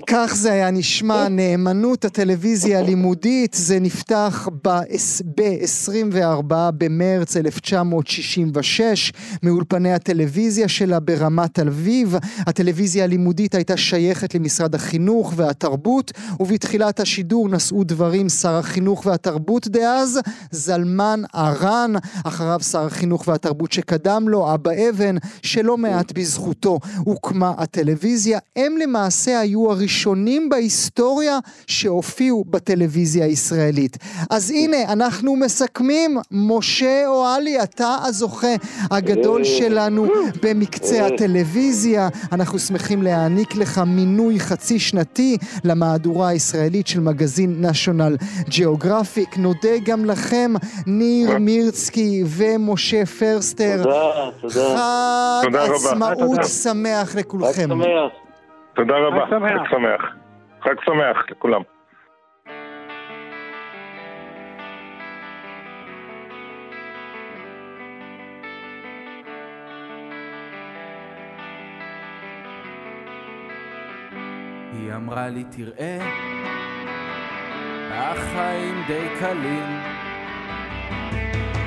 כך 0.08 0.34
זה 0.36 0.51
היה 0.51 0.72
נשמע, 0.72 1.29
נאמנות 1.29 2.05
הטלוויזיה 2.05 2.79
הלימודית, 2.79 3.53
זה 3.53 3.79
נפתח 3.79 4.50
ב-24 4.63 6.53
במרץ 6.77 7.38
1966 7.38 9.12
מאולפני 9.43 9.93
הטלוויזיה 9.93 10.67
שלה 10.67 11.00
ברמת 11.00 11.60
אביב. 11.60 12.15
הטלוויזיה 12.39 13.03
הלימודית 13.03 13.55
הייתה 13.55 13.77
שייכת 13.77 14.36
למשרד 14.36 14.75
החינוך 14.75 15.34
והתרבות, 15.36 16.12
ובתחילת 16.39 17.00
השידור 17.00 17.50
נשאו 17.50 17.84
דברים 17.84 18.29
שר 18.29 18.53
החינוך 18.53 19.05
והתרבות 19.05 19.67
דאז, 19.67 20.20
זלמן 20.51 21.22
ארן, 21.36 21.93
אחריו 22.24 22.60
שר 22.72 22.86
החינוך 22.86 23.27
והתרבות 23.27 23.72
שקדם 23.72 24.29
לו, 24.29 24.53
אבא 24.53 24.72
אבן, 24.89 25.15
שלא 25.41 25.77
מעט 25.77 26.03
בזכותו 26.12 26.80
הוקמה 26.98 27.54
הטלוויזיה. 27.58 28.40
הם 28.56 28.78
למעשה 28.78 29.40
היו 29.40 29.72
הראשונים 29.72 30.50
בהיסטוריה 30.50 31.40
שהופיעו 31.68 32.44
בטלוויזיה 32.50 33.26
הישראלית. 33.26 33.98
אז 34.30 34.52
הנה, 34.52 34.78
אנחנו 34.94 35.36
מסכמים, 35.36 36.18
משה 36.32 37.04
אוהלי, 37.08 37.64
אתה 37.64 37.96
הזוכה 38.04 38.56
הגדול 38.92 39.44
שלנו 39.44 40.08
במקצה 40.44 41.08
הטלוויזיה. 41.08 42.10
אנחנו 42.32 42.60
שמחים 42.60 43.04
להעניק 43.04 43.56
לך 43.56 43.82
מינוי 43.88 44.40
חצי 44.40 44.80
שנתי 44.80 45.38
למהדורה 45.64 46.28
הישראלית 46.28 46.88
של 46.88 47.00
מגזין 47.00 47.66
national 47.66 48.24
geographic. 48.50 49.38
נודה 49.38 49.78
גם 49.86 50.06
לכם, 50.06 50.54
ניר 50.88 51.38
מירצקי 51.38 52.24
ומשה 52.28 53.06
פרסטר. 53.06 53.84
תודה, 53.84 54.30
תודה. 54.42 54.76
חג 54.78 55.48
תודה 55.48 55.66
רבה. 55.66 55.93
עצמאות 55.94 56.30
תודה. 56.36 56.44
שמח 56.44 57.10
חג 57.12 57.20
לכולכם. 57.20 57.68
שמח. 57.70 58.12
תודה 58.76 58.94
רבה. 58.98 59.26
חג 59.26 59.70
שמח. 59.70 60.02
חג 60.64 60.76
שמח. 60.86 61.26
לכולם. 61.32 61.62
היא 74.74 74.94
אמרה 74.96 75.28
לי 75.30 75.44
תראה, 75.44 75.98
החיים 77.92 78.84
די 78.88 79.08
קלים. 79.20 79.80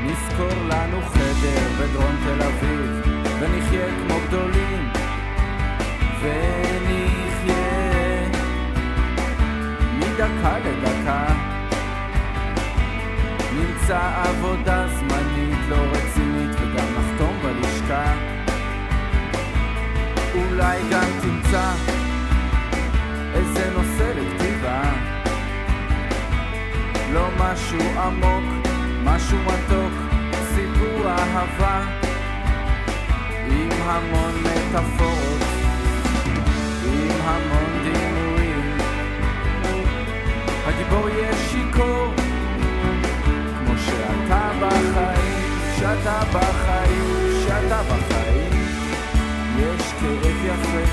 נשכור 0.06 0.62
לנו 0.68 1.00
חדר 1.02 1.68
בדרום 1.80 2.16
תל 2.24 2.42
אביב, 2.42 3.15
ונחיה 3.40 3.86
כמו 3.86 4.14
גדולים. 4.28 4.88
ונחיה 6.20 7.66
מדקה 9.98 10.58
לדקה. 10.58 11.26
נמצא 13.52 13.98
עבודה 14.24 14.86
זמנית 14.88 15.58
לא 15.68 15.76
רצינית 15.76 16.50
וגם 16.60 16.86
נחתום 16.98 17.38
בלשכה. 17.42 18.14
אולי 20.34 20.80
גם 20.90 21.06
תמצא 21.22 21.70
איזה 23.34 23.70
נושא 23.70 24.12
לכתיבה 24.16 24.82
לא 27.12 27.28
משהו 27.38 28.00
עמוק, 28.00 28.66
משהו 29.04 29.38
מתוק, 29.38 29.92
סיפור 30.54 31.08
אהבה 31.08 32.05
עם 33.50 33.68
המון 33.82 34.34
מטאפורות, 34.42 35.42
עם 36.84 37.10
המון 37.24 37.82
דימויים. 37.82 38.78
הגיבור 40.66 41.08
יהיה 41.08 41.32
שיכור 41.50 42.14
כמו 43.58 43.78
שאתה 43.78 44.50
בחיים, 44.60 45.42
שאתה 45.78 46.20
בחיים, 46.32 47.44
שאתה 47.46 47.82
בחיים. 47.82 48.52
יש 49.58 49.82
כאב 50.00 50.44
יפה 50.44 50.90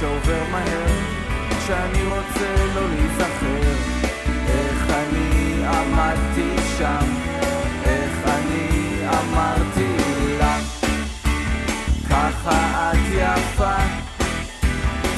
שעובר 0.00 0.42
מהר 0.50 0.86
כשאני 1.58 2.02
רוצה 2.02 2.66
לא 2.74 2.88
להיזכר. 2.88 3.98
איך 4.48 4.90
אני 4.90 5.64
עמדתי 5.66 6.56
שם 6.78 7.06
איך 7.84 8.26
אני 8.26 8.98
אמרתי 9.08 10.17
ככה 12.48 12.92
את 12.92 12.98
יפה. 13.12 13.76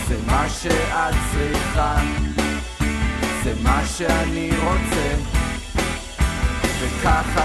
זה 0.08 0.16
מה 0.26 0.48
שאת 0.48 1.14
צריכה. 1.32 1.96
זה 3.44 3.52
מה 3.62 3.82
שאני 3.86 4.50
רוצה. 4.64 5.14
וככה 6.80 7.39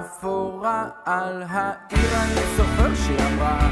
אפורה 0.00 0.84
על 1.04 1.42
העיר 1.48 2.16
אני 2.22 2.56
זוכר 2.56 2.94
שהיא 2.94 3.18
אמרה 3.32 3.68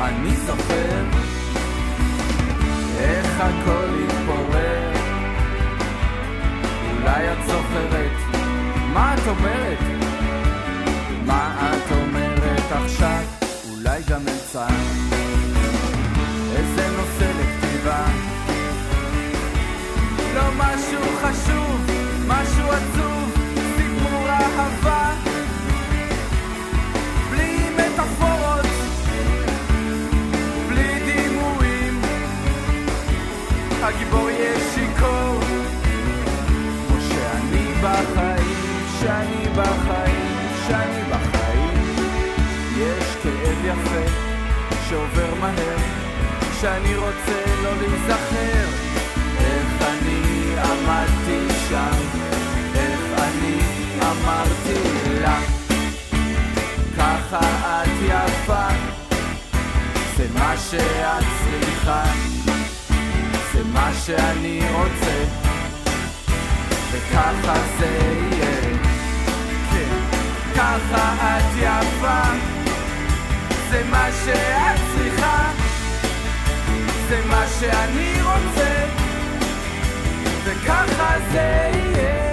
אני 0.00 0.36
זוכר 0.36 1.04
איך 2.98 3.40
הכל 3.40 3.88
התפורר 4.04 4.92
אולי 6.92 7.32
את 7.32 7.38
זוכרת 7.46 8.26
מה 8.92 9.14
את 9.14 9.28
אומרת? 9.28 9.78
מה 11.26 11.70
את 11.70 11.92
אומרת 11.92 12.72
עכשיו? 12.72 13.22
אולי 13.70 14.02
גם 14.08 14.20
אמצע 14.20 14.66
איזה 16.56 16.88
נושא 16.96 17.32
לכתיבה 17.40 18.06
לא 20.34 20.42
משהו 20.56 21.00
חשוב, 21.22 21.86
משהו 22.26 22.66
סיפור 22.72 22.85
אהבה 24.58 25.10
בלי 27.30 27.70
מטאפורות, 27.70 28.66
בלי 30.68 31.00
דימויים. 31.04 32.00
הגיבור 33.82 34.30
יהיה 34.30 34.60
שיכור 34.74 35.40
כמו 36.88 37.00
שאני 37.00 37.72
בחיים, 37.82 38.86
שאני 39.00 39.48
בחיים, 39.56 40.36
שאני 40.66 41.02
בחיים. 41.10 41.78
יש 42.76 43.16
כאב 43.22 43.64
יפה 43.64 44.10
שעובר 44.88 45.34
מהר 45.40 45.76
שאני 46.60 46.96
רוצה 46.96 47.62
לא 47.62 47.76
להיזכר. 47.76 48.68
איך 49.38 49.88
אני 49.88 50.54
עמדתי 50.58 51.54
שם, 51.68 51.96
איך 52.74 53.00
אני 53.18 53.85
אמרתי 54.02 55.20
לה 55.20 55.38
ככה 56.98 57.40
את 57.82 57.88
יפה, 58.02 58.68
זה 60.16 60.26
מה 60.34 60.54
שאת 60.70 61.24
צריכה, 61.44 62.04
זה 63.52 63.62
מה 63.72 63.90
שאני 64.06 64.60
רוצה, 64.72 65.24
וככה 66.92 67.54
זה 67.78 67.86
יהיה. 67.86 68.78
כן, 69.72 70.18
ככה 70.54 71.38
את 71.38 71.56
יפה, 71.56 72.22
זה 73.70 73.82
מה 73.90 74.08
שאת 74.24 74.80
צריכה, 74.96 75.50
זה 77.08 77.20
מה 77.26 77.44
שאני 77.60 78.22
רוצה, 78.22 78.84
וככה 80.44 81.14
זה 81.32 81.70
יהיה. 81.74 82.25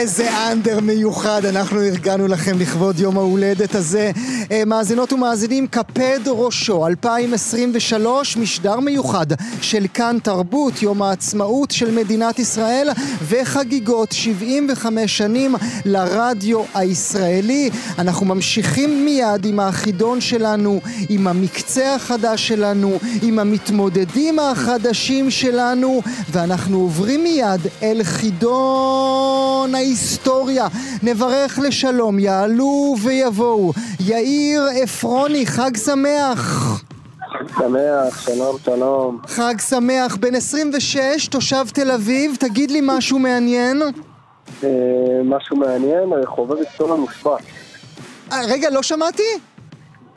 איזה 0.00 0.52
אנדר 0.52 0.80
מיוחד 0.80 1.44
אנחנו 1.44 1.82
ארגנו 1.82 2.28
לכם 2.28 2.58
לכבוד 2.58 3.00
יום 3.00 3.18
ההולדת 3.18 3.74
הזה. 3.74 4.10
אה, 4.50 4.64
מאזינות 4.66 5.12
ומאזינים, 5.12 5.66
קפד 5.66 6.20
ראשו 6.26 6.86
2023, 6.86 8.36
משדר 8.36 8.80
מיוחד 8.80 9.26
של 9.62 9.86
כאן 9.94 10.16
תרבות, 10.22 10.82
יום 10.82 11.02
העצמאות 11.02 11.70
של 11.70 11.90
מדינת 11.90 12.38
ישראל 12.38 12.88
וחגיגות 13.28 14.12
75 14.12 15.18
שנים 15.18 15.54
לרדיו 15.84 16.62
הישראלי. 16.74 17.70
אנחנו 17.98 18.26
ממשיכים 18.26 19.04
מיד 19.04 19.44
עם 19.44 19.60
החידון 19.60 20.20
שלנו, 20.20 20.80
עם 21.08 21.26
המקצה 21.26 21.94
החדש 21.94 22.48
שלנו, 22.48 22.98
עם 23.22 23.38
המתמודדים 23.38 24.38
החדשים 24.38 25.30
שלנו, 25.30 26.02
ואנחנו 26.30 26.78
עוברים 26.78 27.22
מיד 27.22 27.60
אל 27.82 28.00
חידון 28.04 29.74
ההיסטוריה. 29.74 30.66
נברך 31.02 31.58
לשלום, 31.62 32.18
יעלו 32.18 32.96
ויבואו. 33.02 33.72
יאיר 34.00 34.33
עפרוני, 34.82 35.46
חג 35.46 35.76
שמח. 35.76 36.82
חג 37.20 37.58
שמח, 37.58 38.20
שלום, 38.20 38.56
שלום. 38.64 39.18
חג 39.26 39.54
שמח, 39.68 40.16
בן 40.16 40.34
26, 40.34 41.28
תושב 41.28 41.64
תל 41.74 41.90
אביב, 41.90 42.36
תגיד 42.40 42.70
לי 42.70 42.80
משהו 42.82 43.18
מעניין. 43.18 43.82
אה, 44.64 44.68
משהו 45.24 45.56
מעניין, 45.56 46.10
חובב 46.24 46.56
היסטוריה 46.56 46.94
מושבע. 46.94 47.36
אה, 48.32 48.40
רגע, 48.48 48.70
לא 48.70 48.82
שמעתי? 48.82 49.22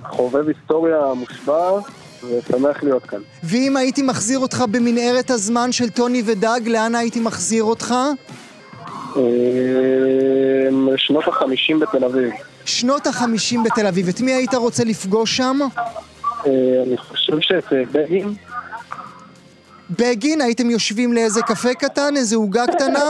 חובב 0.09 0.47
היסטוריה 0.47 1.13
מושבע, 1.15 1.79
ושמח 2.23 2.83
להיות 2.83 3.03
כאן. 3.03 3.19
ואם 3.43 3.77
הייתי 3.77 4.01
מחזיר 4.01 4.39
אותך 4.39 4.63
במנהרת 4.71 5.31
הזמן 5.31 5.71
של 5.71 5.89
טוני 5.89 6.21
ודג, 6.25 6.59
לאן 6.65 6.95
הייתי 6.95 7.19
מחזיר 7.19 7.63
אותך? 7.63 7.93
אה, 9.17 9.21
שנות 10.97 11.27
החמישים 11.27 11.79
בתל 11.79 12.03
אביב. 12.03 12.31
שנות 12.67 13.07
החמישים 13.07 13.63
בתל 13.63 13.87
אביב. 13.87 14.07
את 14.07 14.21
מי 14.21 14.31
היית 14.31 14.53
רוצה 14.53 14.83
לפגוש 14.83 15.37
שם? 15.37 15.59
אה, 16.45 16.83
אני 16.87 16.97
חושב 16.97 17.39
שאת 17.39 17.73
אה, 17.73 17.83
בגין, 17.91 18.33
בגין, 19.89 20.41
הייתם 20.41 20.69
יושבים 20.69 21.13
לאיזה 21.13 21.41
קפה 21.41 21.73
קטן, 21.73 22.15
איזה 22.15 22.35
עוגה 22.35 22.67
קטנה? 22.67 23.09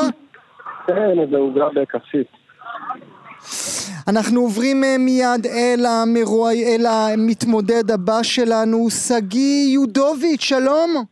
כן, 0.88 1.20
איזה 1.24 1.38
עוגה 1.38 1.66
בכסית. 1.76 2.28
אנחנו 4.08 4.42
עוברים 4.42 4.84
אה, 4.84 4.98
מיד 5.00 5.48
אל, 5.48 5.86
המרואי, 5.86 6.64
אל 6.64 6.86
המתמודד 6.86 7.92
הבא 7.92 8.24
שלנו, 8.24 8.90
שגיא 8.90 9.74
יודוביץ', 9.74 10.42
שלום. 10.42 11.06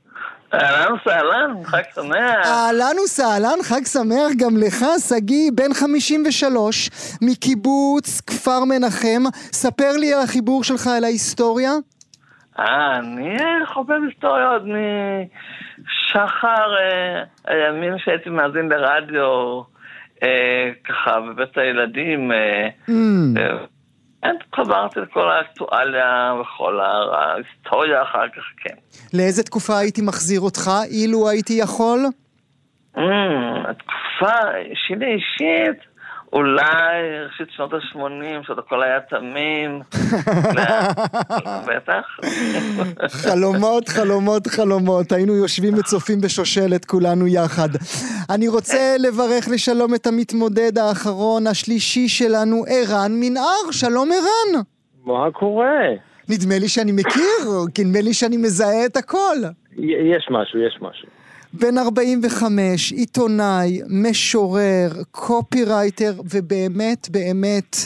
אהלן 0.62 0.94
וסהלן, 0.94 1.63
חג 1.63 1.82
שמח. 1.96 2.46
אהלן 2.46 2.96
וסהלן, 3.04 3.60
חג 3.63 3.86
שמח 3.86 4.32
גם 4.38 4.58
לך, 4.58 4.86
שגיא, 5.10 5.52
בן 5.56 5.74
53, 5.74 6.89
מקיבוץ 7.22 8.22
כפר 8.22 8.60
מנחם. 8.65 9.24
ספר 9.34 9.91
לי 9.98 10.13
על 10.13 10.20
החיבור 10.24 10.63
שלך 10.63 10.88
אל 10.98 11.04
ההיסטוריה. 11.04 11.72
אה, 12.60 12.98
אני 12.98 13.38
חובב 13.74 13.96
היסטוריה 14.10 14.48
עוד 14.50 14.63
משחר 15.84 16.68
אה, 16.80 17.24
הימים 17.48 17.94
שהייתי 17.98 18.30
מאזין 18.30 18.70
לרדיו, 18.70 19.62
אה, 20.24 20.70
ככה 20.88 21.20
בבית 21.20 21.58
הילדים. 21.58 22.32
אה, 22.32 22.68
Mm. 22.89 23.39
אה, 23.39 23.65
כן, 24.25 24.35
חברתי 24.55 24.99
לכל 24.99 25.31
האקטואליה 25.31 26.33
וכל 26.41 26.79
ההיסטוריה 26.79 28.03
אחר 28.03 28.27
כך, 28.29 28.43
כן. 28.63 28.75
לאיזה 29.13 29.43
תקופה 29.43 29.77
הייתי 29.77 30.01
מחזיר 30.01 30.41
אותך, 30.41 30.71
אילו 30.91 31.29
הייתי 31.29 31.53
יכול? 31.53 31.99
Mm, 32.95 32.99
התקופה 33.69 34.38
שלי 34.88 35.05
אישית, 35.05 35.79
אולי 36.36 37.19
ראשית 37.26 37.48
שנות 37.56 37.74
ה-80, 37.74 38.45
שעוד 38.45 38.60
הכל 38.60 38.84
היה 38.84 39.00
תמים. 39.02 39.82
בטח. 41.67 42.06
חלומות, 43.08 43.89
חלומות, 43.89 44.48
חלומות. 44.48 45.12
היינו 45.12 45.34
יושבים 45.36 45.74
וצופים 45.74 46.21
בשושלת 46.21 46.86
כולנו 46.86 47.28
יחד. 47.28 47.69
אני 48.30 48.48
רוצה 48.48 48.95
לברך 49.00 49.48
לשלום 49.54 49.95
את 49.95 50.08
המתמודד 50.08 50.78
האחרון, 50.78 51.48
השלישי 51.48 52.08
שלנו, 52.08 52.63
ערן 52.67 53.12
מנהר. 53.19 53.71
שלום 53.71 54.10
ערן. 54.12 54.62
מה 55.06 55.32
קורה? 55.32 55.80
נדמה 56.30 56.60
לי 56.60 56.67
שאני 56.67 56.91
מכיר, 56.91 57.43
כי 57.76 57.84
נדמה 57.84 58.02
לי 58.02 58.13
שאני 58.13 58.38
מזהה 58.38 58.86
את 58.86 58.98
הכל. 58.98 59.38
יש 60.13 60.28
משהו, 60.32 60.60
יש 60.60 60.78
משהו. 60.82 61.14
בן 61.60 61.78
45, 61.78 62.91
עיתונאי, 62.91 63.82
משורר, 63.89 64.91
קופירייטר, 65.12 66.22
ובאמת, 66.32 67.10
באמת, 67.10 67.78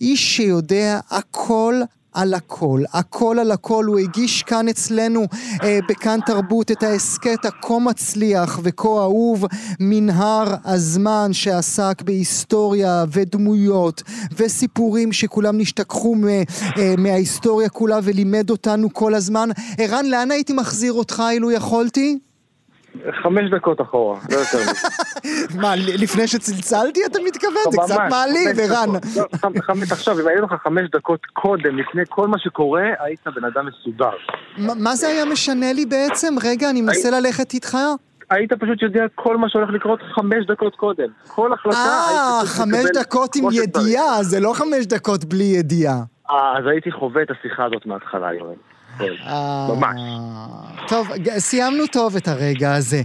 איש 0.00 0.36
שיודע 0.36 1.00
הכל 1.10 1.80
על 2.12 2.34
הכל, 2.34 2.82
הכל 2.92 3.38
על 3.38 3.50
הכל, 3.50 3.84
הוא 3.84 3.98
הגיש 3.98 4.42
כאן 4.42 4.68
אצלנו 4.68 5.26
אה, 5.62 5.78
בכאן 5.88 6.18
תרבות 6.26 6.70
את 6.70 6.82
ההסכת 6.82 7.44
הכה 7.44 7.78
מצליח 7.78 8.60
וכה 8.62 8.88
אהוב, 8.88 9.44
מנהר 9.80 10.54
הזמן 10.64 11.32
שעסק 11.32 12.02
בהיסטוריה 12.02 13.04
ודמויות 13.12 14.02
וסיפורים 14.36 15.12
שכולם 15.12 15.58
נשתכחו 15.58 16.14
מ, 16.14 16.28
אה, 16.28 16.94
מההיסטוריה 16.98 17.68
כולה 17.68 17.98
ולימד 18.02 18.50
אותנו 18.50 18.92
כל 18.92 19.14
הזמן. 19.14 19.48
ערן, 19.78 20.06
לאן 20.06 20.30
הייתי 20.30 20.52
מחזיר 20.52 20.92
אותך 20.92 21.22
אילו 21.30 21.52
יכולתי? 21.52 22.18
חמש 23.22 23.50
דקות 23.50 23.80
אחורה, 23.80 24.18
לא 24.30 24.36
יותר 24.36 24.58
מזה. 24.58 24.88
מה, 25.62 25.72
לפני 25.76 26.26
שצלצלתי 26.26 27.00
אתה 27.06 27.18
מתכוון? 27.26 27.70
זה 27.70 27.76
קצת 27.84 28.00
מעליב, 28.10 28.60
ערן. 28.60 28.88
דקות. 28.92 29.16
לא, 29.16 29.92
עכשיו, 29.92 30.20
אם 30.20 30.28
היו 30.28 30.44
לך 30.44 30.54
חמש 30.62 30.90
דקות 30.92 31.26
קודם, 31.32 31.78
לפני 31.78 32.02
כל 32.08 32.28
מה 32.28 32.38
שקורה, 32.38 32.82
היית 32.98 33.26
בן 33.36 33.44
אדם 33.44 33.66
מסודר. 33.66 34.10
מה 34.58 34.96
זה 34.96 35.08
היה 35.08 35.24
משנה 35.24 35.72
לי 35.72 35.86
בעצם? 35.86 36.34
רגע, 36.44 36.70
אני 36.70 36.82
מנסה 36.82 37.10
ללכת 37.10 37.54
איתך. 37.54 37.76
היית 38.30 38.52
פשוט 38.52 38.82
יודע 38.82 39.04
כל 39.14 39.36
מה 39.36 39.48
שהולך 39.48 39.70
לקרות 39.70 40.00
חמש 40.14 40.46
דקות 40.46 40.76
קודם. 40.76 41.08
כל 41.28 41.52
החלטה 41.52 41.76
אה, 41.76 42.40
חמש 42.44 42.84
דקות 42.94 43.36
עם. 43.36 43.44
ידיעה, 43.52 44.22
זה 44.22 44.40
לא 44.40 44.52
חמש 44.54 44.86
דקות 44.86 45.24
בלי 45.24 45.44
ידיעה. 45.44 45.96
אה, 46.30 46.58
אז 46.58 46.64
הייתי 46.66 46.92
חווה 46.92 47.22
את 47.22 47.30
השיחה 47.30 47.64
הזאת 47.64 47.86
מההתחלה, 47.86 48.34
יואל. 48.34 48.54
הכל. 48.98 49.14
אה, 49.26 49.68
ממש. 49.74 50.00
טוב, 50.88 51.08
סיימנו 51.38 51.86
טוב 51.86 52.16
את 52.16 52.28
הרגע 52.28 52.74
הזה. 52.74 53.02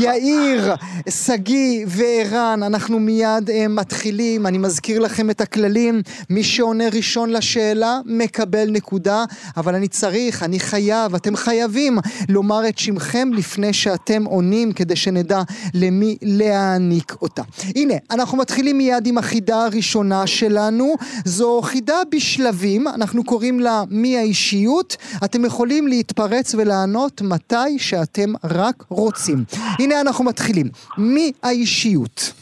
יאיר, 0.00 0.74
שגיא 1.08 1.86
וערן, 1.88 2.62
אנחנו 2.62 2.98
מיד 2.98 3.50
אה, 3.50 3.68
מתחילים. 3.68 4.46
אני 4.46 4.58
מזכיר 4.58 4.98
לכם 4.98 5.30
את 5.30 5.40
הכללים. 5.40 6.02
מי 6.30 6.44
שעונה 6.44 6.84
ראשון 6.92 7.30
לשאלה, 7.30 8.00
מקבל 8.06 8.70
נקודה. 8.70 9.24
אבל 9.56 9.74
אני 9.74 9.88
צריך, 9.88 10.42
אני 10.42 10.60
חייב, 10.60 11.14
אתם 11.14 11.36
חייבים 11.36 11.98
לומר 12.28 12.68
את 12.68 12.78
שמכם 12.78 13.30
לפני 13.32 13.72
שאתם 13.72 14.24
עונים, 14.24 14.72
כדי 14.72 14.96
שנדע 14.96 15.42
למי 15.74 16.16
להעניק 16.22 17.16
אותה. 17.22 17.42
הנה, 17.76 17.94
אנחנו 18.10 18.38
מתחילים 18.38 18.78
מיד 18.78 19.06
עם 19.06 19.18
החידה 19.18 19.64
הראשונה 19.64 20.26
שלנו. 20.26 20.94
זו 21.24 21.60
חידה 21.62 21.96
בשלבים, 22.10 22.88
אנחנו 22.88 23.24
קוראים 23.24 23.60
לה 23.60 23.82
מי 23.90 24.18
האישיות. 24.18 24.96
אתם 25.30 25.44
יכולים 25.44 25.88
להתפרץ 25.88 26.54
ולענות 26.54 27.22
מתי 27.22 27.78
שאתם 27.78 28.32
רק 28.44 28.84
רוצים. 28.88 29.44
הנה 29.78 30.00
אנחנו 30.00 30.24
מתחילים. 30.24 30.68
מי 30.98 31.32
האישיות? 31.42 32.32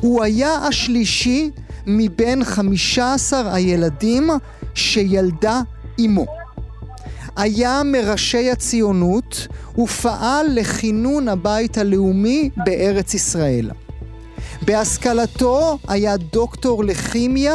הוא 0.00 0.22
היה 0.22 0.54
השלישי 0.54 1.50
מבין 1.86 2.44
15 2.44 3.54
הילדים 3.54 4.30
שילדה 4.74 5.60
אמו. 6.04 6.26
היה 7.36 7.82
מראשי 7.84 8.50
הציונות 8.50 9.46
ופעל 9.78 10.46
לכינון 10.50 11.28
הבית 11.28 11.78
הלאומי 11.78 12.50
בארץ 12.56 13.14
ישראל. 13.14 13.70
בהשכלתו 14.62 15.78
היה 15.88 16.16
דוקטור 16.16 16.84
לכימיה 16.84 17.54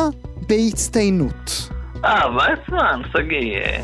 בהצטיינות. 0.50 1.73
אה, 2.06 2.36
ויצמן, 2.36 3.02
שגיא. 3.18 3.58
אה, 3.58 3.84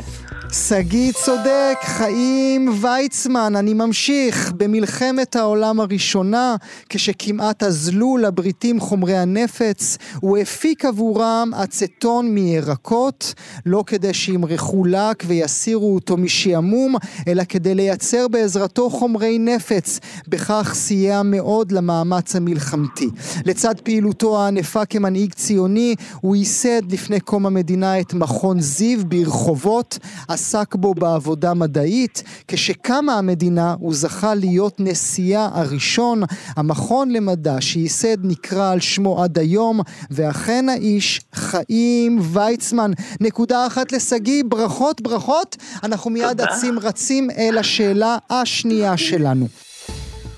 שגיא 0.52 1.12
צודק, 1.12 1.76
חיים 1.82 2.74
ויצמן, 2.80 3.56
אני 3.56 3.74
ממשיך. 3.74 4.52
במלחמת 4.56 5.36
העולם 5.36 5.80
הראשונה, 5.80 6.56
כשכמעט 6.88 7.62
אזלו 7.62 8.16
לבריטים 8.16 8.80
חומרי 8.80 9.16
הנפץ, 9.16 9.98
הוא 10.20 10.38
הפיק 10.38 10.84
עבורם 10.84 11.50
אצטון 11.64 12.34
מירקות, 12.34 13.34
לא 13.66 13.84
כדי 13.86 14.14
שימרחו 14.14 14.84
לק 14.84 15.24
ויסירו 15.26 15.94
אותו 15.94 16.16
משעמום, 16.16 16.94
אלא 17.28 17.42
כדי 17.48 17.74
לייצר 17.74 18.28
בעזרתו 18.28 18.90
חומרי 18.90 19.38
נפץ. 19.38 20.00
בכך 20.28 20.72
סייע 20.74 21.22
מאוד 21.22 21.72
למאמץ 21.72 22.36
המלחמתי. 22.36 23.08
לצד 23.44 23.74
פעילותו 23.82 24.42
הענפה 24.42 24.84
כמנהיג 24.84 25.34
ציוני, 25.34 25.94
הוא 26.20 26.36
ייסד 26.36 26.92
לפני 26.92 27.20
קום 27.20 27.46
המדינה 27.46 28.00
את 28.00 28.14
מכון 28.14 28.60
זיו 28.60 29.06
ברחובות, 29.06 29.98
עסק 30.40 30.74
בו 30.74 30.94
בעבודה 30.94 31.54
מדעית. 31.54 32.22
כשקמה 32.48 33.14
המדינה 33.18 33.74
הוא 33.80 33.94
זכה 33.94 34.34
להיות 34.34 34.76
נשיאה 34.78 35.48
הראשון. 35.52 36.22
המכון 36.56 37.10
למדע 37.10 37.56
שייסד 37.60 38.16
נקרא 38.22 38.72
על 38.72 38.80
שמו 38.80 39.22
עד 39.22 39.38
היום, 39.38 39.80
ואכן 40.10 40.68
האיש 40.68 41.20
חיים 41.34 42.18
ויצמן. 42.32 42.90
נקודה 43.20 43.66
אחת 43.66 43.92
לשגיא, 43.92 44.42
ברכות 44.48 45.00
ברכות. 45.00 45.56
אנחנו 45.82 46.10
מיד. 46.10 46.40
אצים 46.40 46.78
רצים 46.78 47.30
אל 47.30 47.58
השאלה 47.58 48.16
השנייה 48.30 48.96
שלנו. 48.96 49.46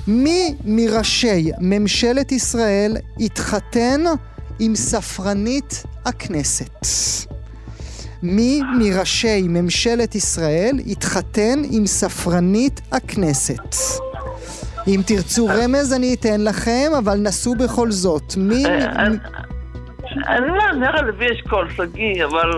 מי 0.07 0.55
מראשי 0.65 1.51
ממשלת 1.61 2.33
ישראל 2.33 2.97
התחתן 3.21 4.01
עם 4.59 4.77
ספרנית 4.77 5.83
הכנסת? 6.05 6.87
מי 8.23 8.61
מראשי 8.79 9.43
ממשלת 9.49 10.15
ישראל 10.15 10.79
התחתן 10.87 11.63
עם 11.71 11.87
ספרנית 11.87 12.81
הכנסת? 12.93 13.75
אם 14.89 15.01
תרצו 15.07 15.47
רמז 15.47 15.93
אני 15.93 16.15
אתן 16.15 16.41
לכם, 16.41 16.91
אבל 16.99 17.17
נסו 17.19 17.55
בכל 17.55 17.91
זאת. 17.91 18.35
מי... 18.37 18.67
אה, 18.67 18.85
אני- 19.07 19.17
אני 20.29 20.47
מהמר 20.51 20.97
על 20.99 21.05
לוי 21.05 21.27
אשכול, 21.33 21.69
שגיא, 21.77 22.25
אבל... 22.25 22.51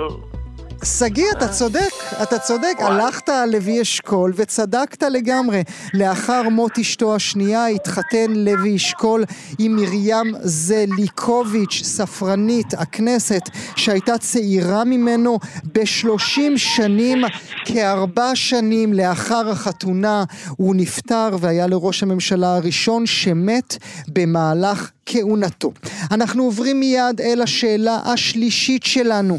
שגיא, 0.85 1.25
אתה 1.39 1.49
צודק, 1.49 1.91
אתה 2.23 2.39
צודק, 2.39 2.77
הלכת 2.79 3.29
על 3.29 3.51
לוי 3.51 3.83
אשכול 3.83 4.33
וצדקת 4.37 5.03
לגמרי. 5.03 5.63
לאחר 5.95 6.49
מות 6.49 6.79
אשתו 6.79 7.15
השנייה 7.15 7.67
התחתן 7.67 8.31
לוי 8.31 8.77
אשכול 8.77 9.25
עם 9.59 9.77
מרים 9.77 10.35
זליקוביץ', 10.43 11.83
ספרנית 11.85 12.75
הכנסת, 12.75 13.43
שהייתה 13.77 14.19
צעירה 14.19 14.85
ממנו 14.85 15.39
בשלושים 15.75 16.59
שנים, 16.59 17.25
כארבע 17.65 18.31
שנים 18.35 18.93
לאחר 18.93 19.51
החתונה 19.51 20.25
הוא 20.57 20.75
נפטר 20.77 21.29
והיה 21.41 21.67
לראש 21.67 22.03
הממשלה 22.03 22.57
הראשון 22.57 23.07
שמת 23.07 23.77
במהלך 24.09 24.91
כהונתו. 25.07 25.73
אנחנו 26.11 26.43
עוברים 26.45 26.81
מיד 26.81 27.21
אל 27.21 27.43
השאלה 27.43 27.99
השלישית 28.05 28.85
שלנו. 28.85 29.39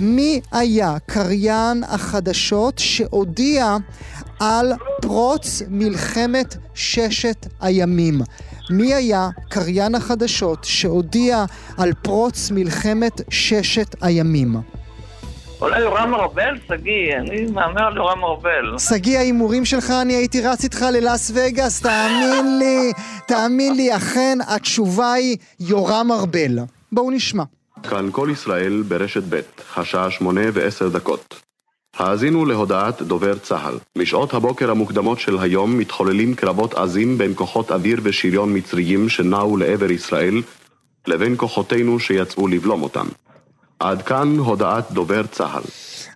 מי 0.00 0.40
היה 0.52 0.96
קריין 1.06 1.84
החדשות 1.84 2.78
שהודיע 2.78 3.76
על 4.40 4.72
פרוץ 5.02 5.62
מלחמת 5.68 6.56
ששת 6.74 7.46
הימים? 7.60 8.20
מי 8.70 8.94
היה 8.94 9.28
קריין 9.48 9.94
החדשות 9.94 10.58
שהודיע 10.64 11.44
על 11.78 11.92
פרוץ 12.02 12.50
מלחמת 12.50 13.20
ששת 13.30 13.94
הימים? 14.00 14.56
אולי 15.60 15.80
יורם 15.80 16.14
ארבל, 16.14 16.58
שגיא, 16.68 17.16
אני 17.16 17.46
מהמר 17.46 17.86
על 17.86 17.96
יורם 17.96 18.24
ארבל. 18.24 18.78
שגיא, 18.78 19.18
ההימורים 19.18 19.64
שלך, 19.64 19.90
אני 19.90 20.12
הייתי 20.14 20.40
רץ 20.40 20.64
איתך 20.64 20.82
ללאס 20.92 21.32
וגאס, 21.34 21.80
תאמין 21.80 22.58
לי, 22.58 22.92
תאמין 23.26 23.76
לי, 23.76 23.96
אכן 23.96 24.38
התשובה 24.48 25.12
היא 25.12 25.36
יורם 25.60 26.12
ארבל. 26.12 26.58
בואו 26.92 27.10
נשמע. 27.10 27.44
כאן 27.86 28.08
כל 28.12 28.28
ישראל 28.32 28.82
ברשת 28.88 29.22
ב', 29.28 29.40
השעה 29.76 30.10
שמונה 30.10 30.40
ועשר 30.52 30.88
דקות. 30.88 31.40
האזינו 31.96 32.44
להודעת 32.44 33.02
דובר 33.02 33.38
צה"ל. 33.38 33.78
משעות 33.98 34.34
הבוקר 34.34 34.70
המוקדמות 34.70 35.20
של 35.20 35.38
היום 35.38 35.78
מתחוללים 35.78 36.34
קרבות 36.34 36.74
עזים 36.74 37.18
בין 37.18 37.32
כוחות 37.34 37.70
אוויר 37.70 38.00
ושריון 38.02 38.56
מצריים 38.56 39.08
שנעו 39.08 39.56
לעבר 39.56 39.90
ישראל, 39.90 40.42
לבין 41.06 41.34
כוחותינו 41.36 42.00
שיצאו 42.00 42.48
לבלום 42.48 42.82
אותם. 42.82 43.06
עד 43.78 44.02
כאן 44.02 44.36
הודעת 44.38 44.92
דובר 44.92 45.26
צה"ל. 45.26 45.62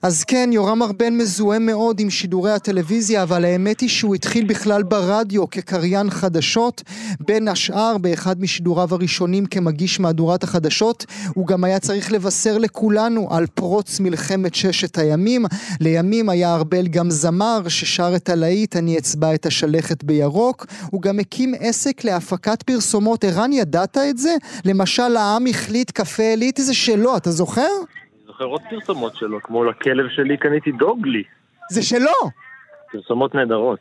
אז 0.02 0.24
כן, 0.24 0.50
יורם 0.52 0.82
ארבל 0.82 1.10
מזוהה 1.10 1.58
מאוד 1.58 2.00
עם 2.00 2.10
שידורי 2.10 2.52
הטלוויזיה, 2.52 3.22
אבל 3.22 3.44
האמת 3.44 3.80
היא 3.80 3.88
שהוא 3.88 4.14
התחיל 4.14 4.46
בכלל 4.46 4.82
ברדיו 4.82 5.50
כקריין 5.50 6.10
חדשות, 6.10 6.82
בין 7.20 7.48
השאר 7.48 7.98
באחד 7.98 8.40
משידוריו 8.40 8.94
הראשונים 8.94 9.46
כמגיש 9.46 10.00
מהדורת 10.00 10.44
החדשות, 10.44 11.06
הוא 11.34 11.46
גם 11.46 11.64
היה 11.64 11.78
צריך 11.78 12.12
לבשר 12.12 12.58
לכולנו 12.58 13.28
על 13.30 13.46
פרוץ 13.46 14.00
מלחמת 14.00 14.54
ששת 14.54 14.98
הימים. 14.98 15.46
לימים 15.80 16.28
היה 16.28 16.54
ארבל 16.54 16.88
גם 16.88 17.10
זמר 17.10 17.68
ששר 17.68 18.12
את 18.16 18.28
הלהיט 18.28 18.76
"אני 18.76 18.98
אצבע 18.98 19.34
את 19.34 19.46
השלכת 19.46 20.04
בירוק", 20.04 20.66
הוא 20.90 21.02
גם 21.02 21.18
הקים 21.18 21.54
עסק 21.60 22.04
להפקת 22.04 22.62
פרסומות. 22.62 23.24
ערן, 23.24 23.52
ידעת 23.52 23.96
את 24.10 24.18
זה? 24.18 24.36
למשל, 24.64 25.16
העם 25.16 25.46
החליט 25.46 25.90
קפה 25.90 26.22
אליטי 26.22 26.62
זה 26.62 26.74
שלו, 26.74 27.16
אתה 27.16 27.30
זוכר? 27.30 27.68
זוכר 28.38 28.50
עוד 28.50 28.60
פרסומות 28.70 29.16
שלו, 29.16 29.42
כמו 29.42 29.64
לכלב 29.64 30.08
שלי 30.08 30.36
קניתי 30.36 30.72
דוגלי. 30.72 31.22
זה 31.70 31.82
שלו! 31.82 32.30
פרסומות 32.92 33.34
נהדרות. 33.34 33.78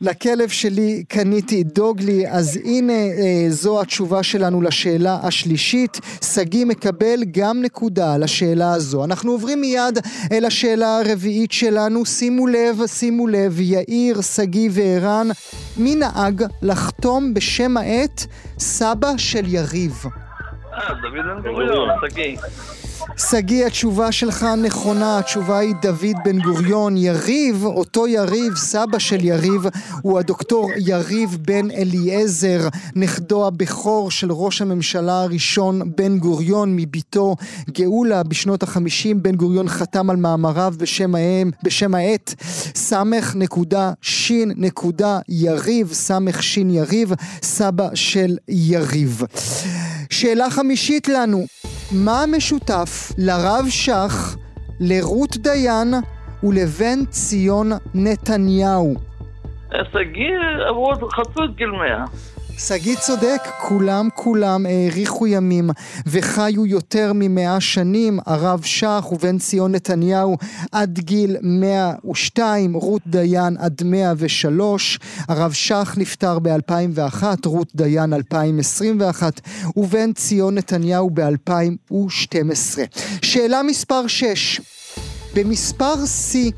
לכלב 0.00 0.48
שלי 0.48 1.04
קניתי 1.08 1.62
דוגלי, 1.64 2.28
אז 2.28 2.60
הנה 2.64 2.92
אה, 2.92 3.44
זו 3.48 3.80
התשובה 3.80 4.22
שלנו 4.22 4.62
לשאלה 4.62 5.18
השלישית. 5.22 6.00
שגיא 6.34 6.66
מקבל 6.66 7.20
גם 7.30 7.62
נקודה 7.62 8.14
על 8.14 8.22
השאלה 8.22 8.72
הזו. 8.72 9.04
אנחנו 9.04 9.32
עוברים 9.32 9.60
מיד 9.60 9.98
אל 10.32 10.44
השאלה 10.44 10.98
הרביעית 10.98 11.52
שלנו. 11.52 12.06
שימו 12.06 12.46
לב, 12.46 12.86
שימו 12.86 13.26
לב, 13.26 13.60
יאיר, 13.60 14.20
שגיא 14.20 14.70
וערן, 14.72 15.28
מי 15.76 15.94
נהג 15.94 16.44
לחתום 16.62 17.34
בשם 17.34 17.76
העט 17.76 18.20
סבא 18.58 19.16
של 19.16 19.44
יריב? 19.46 19.92
אה, 20.74 20.94
דוד 21.02 21.42
בן 21.42 21.50
גוריון, 21.50 21.88
שגיא. 22.10 22.36
שגיא, 23.16 23.66
התשובה 23.66 24.12
שלך 24.12 24.46
נכונה, 24.62 25.18
התשובה 25.18 25.58
היא 25.58 25.74
דוד 25.82 26.16
בן 26.24 26.38
גוריון. 26.38 26.96
יריב, 26.96 27.64
אותו 27.64 28.06
יריב, 28.06 28.56
סבא 28.56 28.98
של 28.98 29.24
יריב, 29.24 29.62
הוא 30.02 30.18
הדוקטור 30.18 30.70
יריב 30.76 31.38
בן 31.40 31.70
אליעזר, 31.70 32.68
נכדו 32.96 33.46
הבכור 33.46 34.10
של 34.10 34.32
ראש 34.32 34.62
הממשלה 34.62 35.22
הראשון 35.22 35.80
בן 35.96 36.18
גוריון 36.18 36.76
מביתו 36.76 37.36
גאולה 37.70 38.22
בשנות 38.22 38.62
החמישים. 38.62 39.22
בן 39.22 39.34
גוריון 39.36 39.68
חתם 39.68 40.10
על 40.10 40.16
מאמריו 40.16 40.74
בשם 40.78 41.14
האם, 41.14 41.50
בשם 41.62 41.94
העט, 41.94 42.34
סמך 42.74 43.36
נקודה 43.36 43.92
שין 44.02 44.52
נקודה 44.56 45.18
יריב, 45.28 45.92
סמך 45.92 46.42
שין 46.42 46.70
יריב, 46.70 47.12
סבא 47.42 47.88
של 47.94 48.36
יריב. 48.48 49.22
שאלה 50.10 50.50
חמישית 50.50 51.08
לנו, 51.08 51.44
מה 51.92 52.22
המשותף 52.22 53.12
לרב 53.18 53.66
שך, 53.68 54.36
לרות 54.80 55.36
דיין 55.36 55.94
ולבן 56.42 57.04
ציון 57.10 57.70
נתניהו. 57.94 58.94
שגיא 59.92 60.38
עברו, 60.68 60.92
חצו 60.94 61.44
את 61.44 61.56
גיל 61.56 61.70
100. 61.70 62.04
שגיא 62.66 62.96
צודק, 62.96 63.42
כולם 63.60 64.08
כולם 64.14 64.66
האריכו 64.66 65.26
ימים 65.26 65.70
וחיו 66.06 66.66
יותר 66.66 67.12
ממאה 67.14 67.60
שנים, 67.60 68.18
הרב 68.26 68.62
שך 68.62 69.04
ובן 69.12 69.38
ציון 69.38 69.74
נתניהו 69.74 70.36
עד 70.72 70.98
גיל 70.98 71.36
102, 71.42 72.74
רות 72.74 73.02
דיין 73.06 73.56
עד 73.58 73.82
103, 73.84 74.98
הרב 75.28 75.52
שך 75.52 75.94
נפטר 75.96 76.38
ב-2001, 76.38 77.22
רות 77.46 77.68
דיין 77.74 78.12
2021 78.12 79.40
ובן 79.76 80.12
ציון 80.12 80.54
נתניהו 80.54 81.10
ב-2012. 81.10 82.78
שאלה 83.22 83.62
מספר 83.62 84.06
6, 84.06 84.60
במספר 85.34 86.06
שיא 86.06 86.50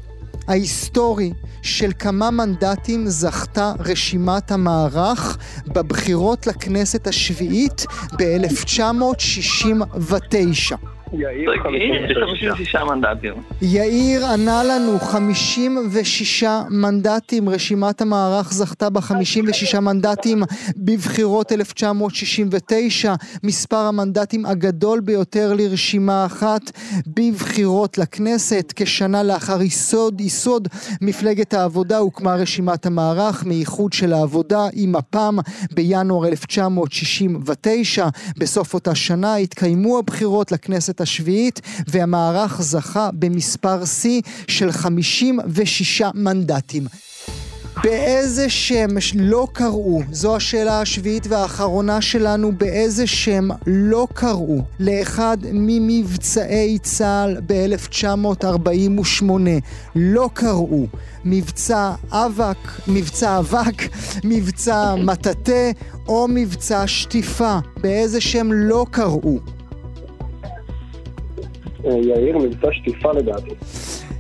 ההיסטורי 0.49 1.33
של 1.63 1.93
כמה 1.99 2.31
מנדטים 2.31 3.09
זכתה 3.09 3.73
רשימת 3.79 4.51
המערך 4.51 5.39
בבחירות 5.67 6.47
לכנסת 6.47 7.07
השביעית 7.07 7.87
ב-1969. 8.19 10.92
יאיר 11.15 11.51
56 11.63 12.75
מנדטים. 12.77 13.35
יאיר 13.63 14.27
ענה 14.27 14.65
לנו 14.65 14.99
56 14.99 16.45
מנדטים, 16.71 17.49
רשימת 17.49 18.01
המערך 18.01 18.53
זכתה 18.53 18.91
ב-56 18.91 19.81
מנדטים 19.81 20.43
בבחירות 20.77 21.53
1969, 21.53 23.15
מספר 23.43 23.77
המנדטים 23.77 24.47
הגדול 24.47 25.01
ביותר 25.01 25.55
לרשימה 25.55 26.27
אחת 26.27 26.71
בבחירות 27.07 27.99
לכנסת. 27.99 28.73
כשנה 28.77 29.23
לאחר 29.23 29.63
יסוד, 29.63 30.21
יסוד 30.21 30.69
מפלגת 31.01 31.55
העבודה 31.55 31.99
הוקמה 31.99 32.35
רשימת 32.35 32.87
המערך 32.87 33.45
מאיחוד 33.47 33.93
של 33.93 34.13
העבודה 34.13 34.67
עם 34.73 34.93
מפ"ם 34.93 35.39
בינואר 35.75 36.29
1969. 36.29 38.09
בסוף 38.39 38.75
אותה 38.75 38.95
שנה 38.95 39.37
התקיימו 39.37 39.99
הבחירות 39.99 40.53
לכנסת 40.53 41.02
השביעית 41.03 41.61
והמערך 41.87 42.63
זכה 42.63 43.11
במספר 43.13 43.85
שיא 43.85 44.23
של 44.49 44.73
56 44.73 46.03
מנדטים. 46.15 46.87
באיזה 47.83 48.51
שם 48.51 48.89
לא 49.15 49.49
קראו, 49.53 50.03
זו 50.11 50.37
השאלה 50.37 50.81
השביעית 50.81 51.27
והאחרונה 51.27 52.01
שלנו, 52.01 52.53
באיזה 52.53 53.07
שם 53.07 53.49
לא 53.67 54.09
קראו 54.15 54.63
לאחד 54.81 55.37
ממבצעי 55.53 56.79
צה"ל 56.79 57.37
ב-1948, 57.47 59.25
לא 59.97 60.31
קראו 60.33 60.87
מבצע 61.25 61.93
אבק, 62.11 62.89
מבצע 62.89 63.39
אבק, 63.39 63.83
מבצע 64.25 64.95
מטאטא 64.95 65.71
או 66.09 66.27
מבצע 66.29 66.87
שטיפה, 66.87 67.59
באיזה 67.77 68.21
שם 68.21 68.49
לא 68.53 68.87
קראו? 68.91 69.39
יאיר, 71.85 72.39
מבצע 72.39 72.69
שטיפה 72.73 73.13
לדעתי. 73.13 73.51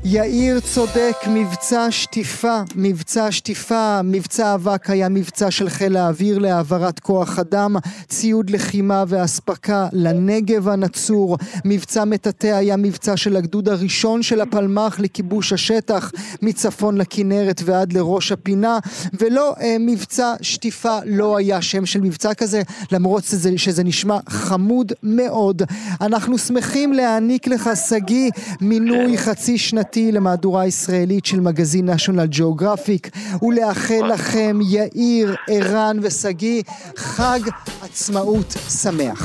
יאיר 0.04 0.60
צודק, 0.60 1.16
מבצע 1.26 1.90
שטיפה, 1.90 2.60
מבצע 2.74 3.32
שטיפה, 3.32 4.02
מבצע 4.04 4.54
אבק 4.54 4.90
היה 4.90 5.08
מבצע 5.08 5.50
של 5.50 5.68
חיל 5.68 5.96
האוויר 5.96 6.38
להעברת 6.38 7.00
כוח 7.00 7.38
אדם, 7.38 7.76
ציוד 8.08 8.50
לחימה 8.50 9.04
ואספקה 9.08 9.88
לנגב 9.92 10.68
הנצור, 10.68 11.38
מבצע 11.64 12.04
מטאטא 12.04 12.46
היה 12.46 12.76
מבצע 12.76 13.16
של 13.16 13.36
הגדוד 13.36 13.68
הראשון 13.68 14.22
של 14.22 14.40
הפלמ"ח 14.40 15.00
לכיבוש 15.00 15.52
השטח 15.52 16.12
מצפון 16.42 16.98
לכנרת 16.98 17.62
ועד 17.64 17.92
לראש 17.92 18.32
הפינה, 18.32 18.78
ולא 19.20 19.54
אה, 19.60 19.76
מבצע 19.80 20.34
שטיפה 20.40 20.98
לא 21.06 21.36
היה 21.36 21.62
שם 21.62 21.86
של 21.86 22.00
מבצע 22.00 22.34
כזה, 22.34 22.62
למרות 22.92 23.24
שזה, 23.24 23.50
שזה 23.56 23.84
נשמע 23.84 24.18
חמוד 24.28 24.92
מאוד. 25.02 25.62
אנחנו 26.00 26.38
שמחים 26.38 26.92
להעניק 26.92 27.46
לך, 27.46 27.70
שגיא, 27.88 28.30
מינוי 28.60 29.18
חצי 29.18 29.58
שנתי 29.58 29.91
שנתי 29.94 30.12
למהדורה 30.12 30.62
הישראלית 30.62 31.26
של 31.26 31.40
מגזין 31.40 31.88
national 31.88 32.38
geographic 32.38 33.18
ולאחל 33.44 34.12
לכם 34.12 34.59
יאיר, 34.62 35.35
ערן 35.48 35.96
ושגיא 36.02 36.62
חג 36.96 37.40
עצמאות 37.83 38.57
שמח. 38.83 39.18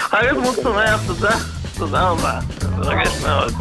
חג 0.00 0.24
עצמאות 0.30 0.54
שמח, 0.62 1.06
תודה, 1.06 1.36
תודה 1.78 2.08
רבה, 2.08 2.40
מרגש 2.78 3.22
מאוד. 3.22 3.52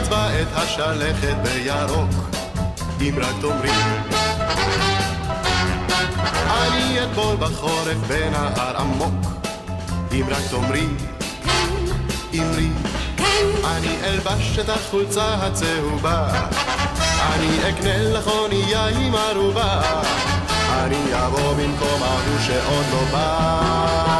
אצבע 0.00 0.42
את 0.42 0.48
השלכת 0.54 1.36
בירוק, 1.42 2.10
אם 3.00 3.14
רק 3.18 3.34
תאמרי 3.40 4.23
אני 6.66 7.04
אטבול 7.04 7.36
בחורף 7.36 7.96
בנהר 8.08 8.76
עמוק, 8.76 9.26
אם 10.12 10.26
רק 10.30 10.42
תאמרי, 10.50 10.86
אמרי, 12.34 12.68
אני 13.64 13.96
אלבש 14.04 14.58
את 14.58 14.68
החולצה 14.68 15.34
הצהובה, 15.34 16.28
אני 17.32 17.68
אקנה 17.68 18.02
לך 18.02 18.26
אונייה 18.26 18.86
עם 18.86 19.14
ערובה, 19.14 19.80
אני 20.70 21.24
אבוא 21.26 21.52
במקום 21.52 22.02
ההוא 22.02 22.40
שעוד 22.46 22.84
לא 22.92 23.04
בא. 23.12 24.14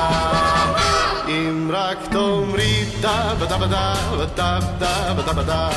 אם 1.29 1.71
רק 1.73 1.99
תאמרי 2.11 2.85
דה 3.01 3.35
ודה 3.39 3.57
ודה 3.61 3.95
ודה 4.19 4.59
ודה 4.77 5.15
ודה 5.17 5.41
ודה 5.43 5.71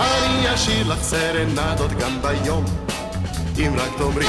אני 0.00 0.54
אשאיר 0.54 0.88
לך 0.88 1.02
סרנדות 1.02 1.90
גם 1.92 2.22
ביום 2.22 2.85
אם 3.58 3.72
רק 3.76 3.90
תאמרי. 3.98 4.26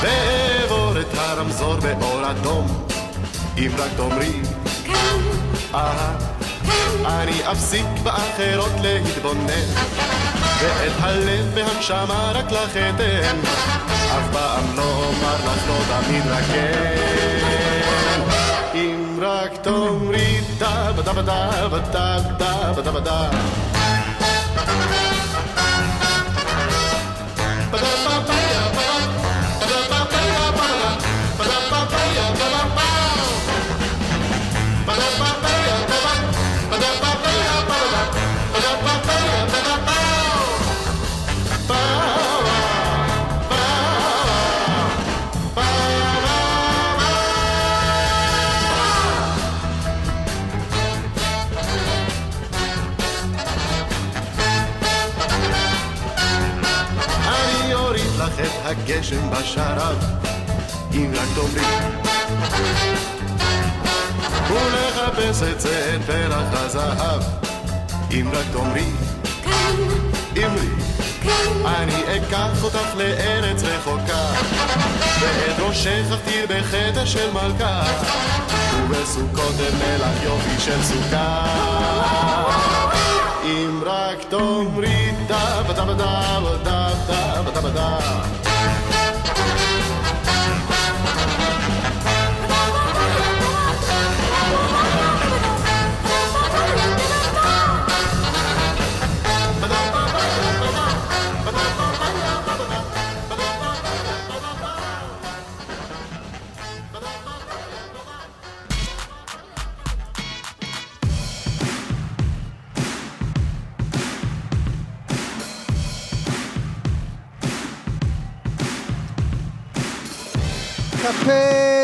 ואעבור 0.00 1.00
את 1.00 1.14
הרמזור 1.18 1.76
באור 1.76 2.30
אדום. 2.30 2.84
אם 3.58 3.70
רק 3.78 3.90
תאמרי. 3.96 4.32
כן. 4.84 5.18
אהה. 5.74 6.16
אני 7.06 7.52
אפסיק 7.52 7.86
באחרות 8.02 8.72
להתבונן. 8.82 9.68
ואת 10.60 10.92
הלב 11.00 11.46
והנשמה 11.54 12.32
רק 12.34 12.52
לך 12.52 12.76
אתן. 12.76 13.36
אף 14.18 14.32
פעם 14.32 14.76
לא 14.76 14.82
אומר 14.82 15.34
לך 15.34 15.68
לא 15.68 15.78
תמיד 15.88 16.22
רק 16.26 16.44
כן 16.44 17.08
אם 18.74 19.18
רק 19.20 19.56
תאמרי 19.56 20.40
דה 20.58 20.92
בדה 20.96 21.12
בדה 21.12 21.68
בדה 21.68 22.18
בדה 22.18 22.72
בדה 22.72 22.92
בדה 22.92 23.30
אכתיר 75.86 76.46
בחטא 76.48 77.06
של 77.06 77.30
מלכה, 77.32 77.82
ובסוכות 78.82 79.54
לך 79.98 80.22
יופי 80.24 80.60
של 80.60 80.82
סוכה. 80.82 81.44
אם 83.44 83.80
רק 83.86 84.24
תאמרי 84.28 85.12
דה 85.26 85.62
בדה 85.62 85.84
בדה 85.84 86.38
בדה 86.42 87.42
בדה 87.44 87.60
בדה 87.60 87.98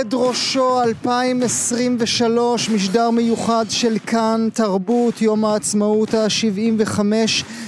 קפד 0.04 0.14
ראשו 0.14 0.82
2023, 0.82 2.70
משדר 2.70 3.10
מיוחד 3.10 3.64
של 3.68 3.96
כאן 4.06 4.48
תרבות, 4.52 5.22
יום 5.22 5.44
העצמאות 5.44 6.14
ה-75 6.14 6.98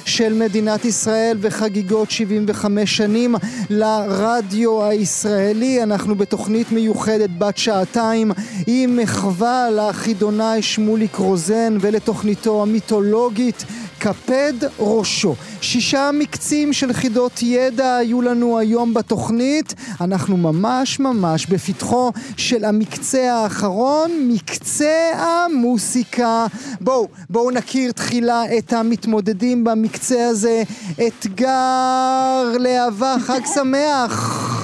של 0.04 0.32
מדינת 0.32 0.84
ישראל 0.84 1.38
וחגיגות 1.40 2.10
75 2.10 2.96
שנים 2.96 3.34
לרדיו 3.70 4.84
הישראלי. 4.84 5.82
אנחנו 5.82 6.14
בתוכנית 6.14 6.72
מיוחדת 6.72 7.30
בת 7.38 7.58
שעתיים 7.58 8.32
עם 8.66 8.96
מחווה 9.02 9.70
לחידונאי 9.70 10.62
שמוליק 10.62 11.16
רוזן 11.16 11.76
ולתוכניתו 11.80 12.62
המיתולוגית 12.62 13.64
קפד 13.98 14.52
ראשו. 14.78 15.34
שישה 15.60 16.10
מקצים 16.12 16.72
של 16.72 16.92
חידות 16.92 17.42
ידע 17.42 17.96
היו 17.96 18.22
לנו 18.22 18.58
היום 18.58 18.94
בתוכנית. 18.94 19.74
אנחנו 20.00 20.36
ממש 20.36 21.00
ממש 21.00 21.46
בפתחו 21.46 22.12
של 22.36 22.64
המקצה 22.64 23.34
האחרון, 23.34 24.10
מקצה 24.28 25.10
המוסיקה. 25.14 26.46
בואו, 26.80 27.08
בואו 27.30 27.50
נכיר 27.50 27.92
תחילה 27.92 28.42
את 28.58 28.72
המתמודדים 28.72 29.64
במקצה 29.64 30.28
הזה. 30.28 30.62
אתגר 31.06 32.58
להבה, 32.58 33.16
חג 33.20 33.40
שמח. 33.54 34.12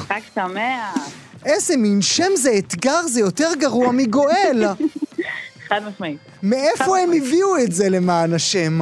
חג 0.08 0.20
שמח. 0.34 1.10
איזה 1.44 1.76
מין 1.76 2.02
שם 2.02 2.36
זה 2.36 2.54
אתגר, 2.58 3.06
זה 3.06 3.20
יותר 3.20 3.48
גרוע 3.58 3.92
מגואל. 3.92 4.64
חד 5.68 5.80
משמעית. 5.94 6.18
מאיפה 6.42 6.98
הם 6.98 7.12
הביאו 7.12 7.58
את 7.58 7.72
זה 7.72 7.88
למען 7.88 8.34
השם? 8.34 8.80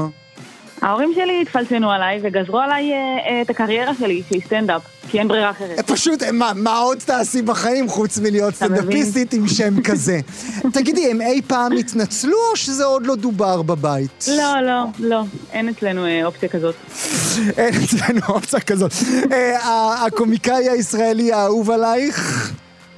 ההורים 0.82 1.12
שלי 1.14 1.42
התפלצנו 1.42 1.90
עליי 1.90 2.20
וגזרו 2.22 2.58
עליי 2.58 2.92
אה, 2.92 3.42
את 3.42 3.50
הקריירה 3.50 3.94
שלי, 3.94 4.22
שהיא 4.28 4.42
סטנדאפ, 4.46 4.82
כי 5.10 5.18
אין 5.18 5.28
ברירה 5.28 5.50
אחרת. 5.50 5.90
פשוט, 5.90 6.22
מה, 6.22 6.52
מה 6.56 6.78
עוד 6.78 6.98
תעשי 6.98 7.42
בחיים 7.42 7.88
חוץ 7.88 8.18
מלהיות 8.18 8.54
סטנדאפיסטית 8.54 9.32
עם 9.32 9.48
שם 9.48 9.82
כזה? 9.82 10.20
תגידי, 10.74 11.10
הם 11.10 11.20
אי 11.20 11.42
פעם 11.42 11.72
התנצלו 11.72 12.36
או 12.50 12.56
שזה 12.56 12.84
עוד 12.84 13.06
לא 13.06 13.14
דובר 13.14 13.62
בבית? 13.62 14.26
לא, 14.28 14.60
לא, 14.60 14.84
לא, 14.98 15.22
אין 15.52 15.68
אצלנו 15.68 16.06
אה, 16.06 16.24
אופציה 16.24 16.48
כזאת. 16.48 16.74
אין 17.58 17.74
אצלנו 17.84 18.20
אופציה 18.28 18.60
כזאת. 18.60 18.92
אה, 19.32 20.06
הקומיקאי 20.06 20.68
הישראלי 20.68 21.32
האהוב 21.32 21.70
עלייך? 21.70 22.52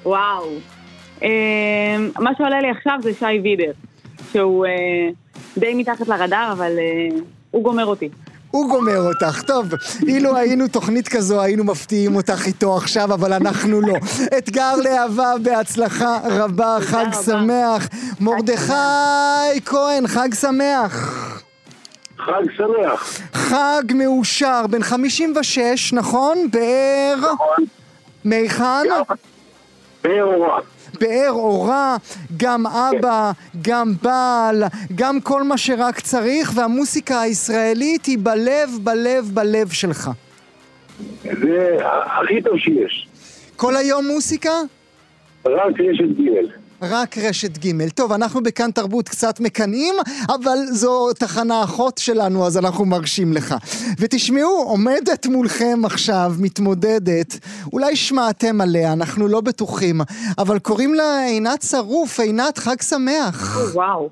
וואו. 0.04 0.48
אה, 1.22 1.28
מה 2.18 2.30
שעולה 2.38 2.60
לי 2.60 2.70
עכשיו 2.70 2.98
זה 3.02 3.10
שי 3.18 3.40
וידר, 3.42 3.72
שהוא 4.32 4.66
אה, 4.66 4.70
די 5.56 5.74
מתחת 5.74 6.08
לרדאר, 6.08 6.52
אבל... 6.52 6.72
אה, 6.78 7.18
הוא 7.52 7.64
גומר 7.64 7.86
אותי. 7.86 8.08
הוא 8.50 8.68
גומר 8.68 8.98
אותך. 8.98 9.42
טוב, 9.42 9.66
אילו 10.06 10.36
היינו 10.36 10.68
תוכנית 10.68 11.08
כזו, 11.08 11.40
היינו 11.40 11.64
מפתיעים 11.64 12.16
אותך 12.16 12.46
איתו 12.46 12.76
עכשיו, 12.76 13.14
אבל 13.14 13.32
אנחנו 13.32 13.80
לא. 13.80 13.94
אתגר 14.38 14.76
להבה 14.76 15.32
בהצלחה 15.42 16.18
רבה, 16.24 16.76
חג 16.80 17.06
שמח. 17.24 17.88
מרדכי 18.20 19.60
כהן, 19.64 20.06
חג 20.06 20.28
שמח. 20.34 20.94
חג 22.18 22.42
שמח. 22.56 23.20
חג 23.34 23.82
מאושר, 23.94 24.66
בן 24.70 24.82
56, 24.82 25.92
נכון? 25.92 26.48
באר... 26.50 27.16
נכון. 27.18 27.64
מהיכן? 28.24 28.88
באר 30.04 30.24
אורה. 30.24 30.60
באר 31.02 31.30
אורה, 31.30 31.96
גם 32.36 32.66
אבא, 32.66 33.32
גם 33.62 33.92
בעל, 34.02 34.62
גם 34.94 35.20
כל 35.20 35.42
מה 35.42 35.58
שרק 35.58 36.00
צריך, 36.00 36.52
והמוסיקה 36.54 37.20
הישראלית 37.20 38.06
היא 38.06 38.18
בלב, 38.22 38.70
בלב, 38.82 39.30
בלב 39.34 39.68
שלך. 39.68 40.10
זה 41.22 41.76
הכי 42.04 42.42
טוב 42.42 42.58
שיש. 42.58 43.08
כל 43.56 43.76
היום 43.76 44.06
מוסיקה? 44.06 44.50
רק 45.46 45.80
רשת 45.80 46.20
ג' 46.20 46.61
רק 46.82 47.18
רשת 47.18 47.58
ג'. 47.58 47.88
טוב, 47.88 48.12
אנחנו 48.12 48.42
בכאן 48.42 48.70
תרבות 48.70 49.08
קצת 49.08 49.40
מקנאים, 49.40 49.94
אבל 50.28 50.56
זו 50.70 51.12
תחנה 51.12 51.64
אחות 51.64 51.98
שלנו, 51.98 52.46
אז 52.46 52.58
אנחנו 52.58 52.84
מרשים 52.84 53.32
לך. 53.32 53.54
ותשמעו, 54.00 54.64
עומדת 54.68 55.26
מולכם 55.26 55.78
עכשיו 55.84 56.30
מתמודדת, 56.38 57.38
אולי 57.72 57.96
שמעתם 57.96 58.60
עליה, 58.60 58.92
אנחנו 58.92 59.28
לא 59.28 59.40
בטוחים, 59.40 60.00
אבל 60.38 60.58
קוראים 60.58 60.94
לה 60.94 61.24
עינת 61.26 61.62
שרוף, 61.62 62.20
עינת, 62.20 62.58
חג 62.58 62.80
שמח. 62.82 63.58
וואו. 63.74 64.10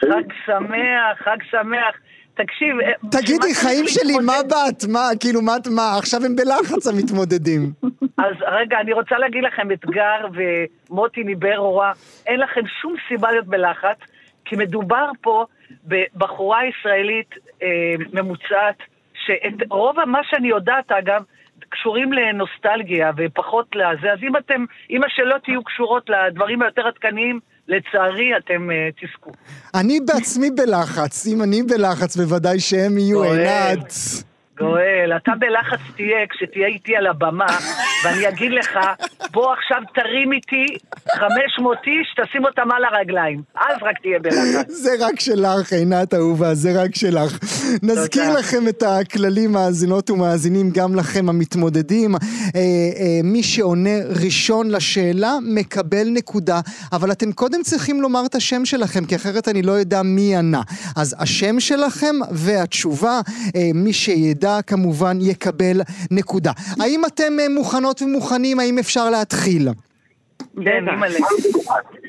חג 0.00 0.28
שמח, 0.46 1.18
חג 1.24 1.38
שמח. 1.50 1.94
תקשיב... 2.36 2.80
אה, 2.80 2.92
תגידי, 3.10 3.54
חיים 3.54 3.84
שלי, 3.86 4.12
מה 4.26 4.42
באת? 4.48 4.84
מה, 4.92 5.08
כאילו, 5.20 5.42
מה, 5.42 5.56
מה, 5.76 5.98
עכשיו 5.98 6.20
הם 6.24 6.36
בלחץ 6.36 6.86
המתמודדים. 6.86 7.60
אז 8.26 8.34
רגע, 8.46 8.80
אני 8.80 8.92
רוצה 8.92 9.18
להגיד 9.18 9.44
לכם, 9.44 9.72
אתגר 9.72 10.26
ומוטי 10.36 11.24
ניבר 11.24 11.58
אורה, 11.58 11.92
אין 12.26 12.40
לכם 12.40 12.60
שום 12.80 12.94
סיבה 13.08 13.30
להיות 13.30 13.46
בלחץ, 13.46 13.98
כי 14.44 14.56
מדובר 14.56 15.10
פה 15.20 15.44
בבחורה 15.84 16.60
ישראלית 16.66 17.30
אה, 17.62 17.94
ממוצעת, 18.12 18.78
שאת 19.24 19.68
רוב 19.70 20.04
מה 20.04 20.20
שאני 20.30 20.48
יודעת, 20.48 20.92
אגב, 20.92 21.22
קשורים 21.68 22.12
לנוסטלגיה 22.12 23.10
ופחות 23.16 23.66
לזה, 23.74 24.12
אז 24.12 24.18
אם 24.22 24.36
אתם, 24.36 24.64
אם 24.90 25.04
השאלות 25.04 25.48
יהיו 25.48 25.64
קשורות 25.64 26.10
לדברים 26.10 26.62
היותר 26.62 26.86
עדכניים, 26.86 27.40
לצערי 27.68 28.36
אתם 28.36 28.68
uh, 28.70 29.06
תזכו. 29.06 29.30
אני 29.74 30.00
בעצמי 30.00 30.50
בלחץ, 30.50 31.26
אם 31.26 31.42
אני 31.42 31.62
בלחץ 31.62 32.16
בוודאי 32.16 32.60
שהם 32.60 32.98
יהיו 32.98 33.22
עינת. 33.22 33.92
גואל, 34.58 35.12
אתה 35.16 35.32
בלחץ 35.38 35.80
תהיה 35.96 36.26
כשתהיה 36.30 36.66
איתי 36.66 36.96
על 36.96 37.06
הבמה, 37.06 37.46
ואני 38.04 38.28
אגיד 38.28 38.52
לך, 38.52 38.78
בוא 39.32 39.52
עכשיו 39.52 39.82
תרים 39.94 40.32
איתי 40.32 40.66
500 41.08 41.78
איש, 41.86 42.14
תשים 42.16 42.44
אותם 42.44 42.70
על 42.70 42.84
הרגליים. 42.84 43.42
אז 43.56 43.76
רק 43.82 43.98
תהיה 44.02 44.18
בלחץ. 44.18 44.68
זה 44.68 44.90
רק 45.00 45.20
שלך, 45.20 45.72
עינת 45.72 46.14
אהובה, 46.14 46.54
זה 46.54 46.82
רק 46.82 46.94
שלך. 46.94 47.38
נזכיר 47.82 48.32
לכם 48.38 48.68
את 48.68 48.82
הכללים, 48.82 49.52
מאזינות 49.52 50.10
ומאזינים, 50.10 50.70
גם 50.70 50.94
לכם 50.94 51.28
המתמודדים. 51.28 52.14
אה, 52.14 52.20
אה, 52.54 53.20
מי 53.24 53.42
שעונה 53.42 53.98
ראשון 54.24 54.70
לשאלה, 54.70 55.32
מקבל 55.42 56.08
נקודה, 56.10 56.60
אבל 56.92 57.12
אתם 57.12 57.32
קודם 57.32 57.62
צריכים 57.62 58.00
לומר 58.00 58.26
את 58.26 58.34
השם 58.34 58.64
שלכם, 58.64 59.04
כי 59.04 59.16
אחרת 59.16 59.48
אני 59.48 59.62
לא 59.62 59.80
אדע 59.80 60.02
מי 60.02 60.36
ענה. 60.36 60.62
אז 60.96 61.16
השם 61.18 61.60
שלכם 61.60 62.16
והתשובה, 62.30 63.20
אה, 63.56 63.70
מי 63.74 63.92
שידע... 63.92 64.45
ידע 64.46 64.62
כמובן 64.66 65.18
יקבל 65.20 65.80
נקודה. 66.10 66.52
האם 66.80 67.04
אתם 67.04 67.40
אה, 67.40 67.48
מוכנות 67.48 68.02
ומוכנים? 68.02 68.60
האם 68.60 68.78
אפשר 68.78 69.10
להתחיל? 69.10 69.68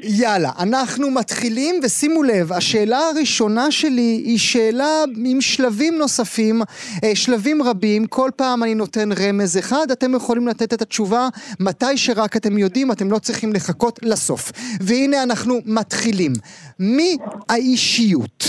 יאללה, 0.03 0.51
אנחנו 0.59 1.11
מתחילים, 1.11 1.75
ושימו 1.83 2.23
לב, 2.23 2.53
השאלה 2.53 2.99
הראשונה 2.99 3.71
שלי 3.71 4.21
היא 4.25 4.37
שאלה 4.37 5.03
עם 5.25 5.41
שלבים 5.41 5.97
נוספים, 5.97 6.61
אה, 7.03 7.15
שלבים 7.15 7.63
רבים, 7.63 8.07
כל 8.07 8.29
פעם 8.35 8.63
אני 8.63 8.75
נותן 8.75 9.09
רמז 9.11 9.57
אחד, 9.57 9.91
אתם 9.91 10.15
יכולים 10.15 10.47
לתת 10.47 10.73
את 10.73 10.81
התשובה 10.81 11.29
מתי 11.59 11.97
שרק 11.97 12.37
אתם 12.37 12.57
יודעים, 12.57 12.91
אתם 12.91 13.11
לא 13.11 13.19
צריכים 13.19 13.53
לחכות 13.53 13.99
לסוף. 14.03 14.51
והנה 14.81 15.23
אנחנו 15.23 15.59
מתחילים. 15.65 16.33
מי 16.79 17.17
האישיות? 17.49 18.43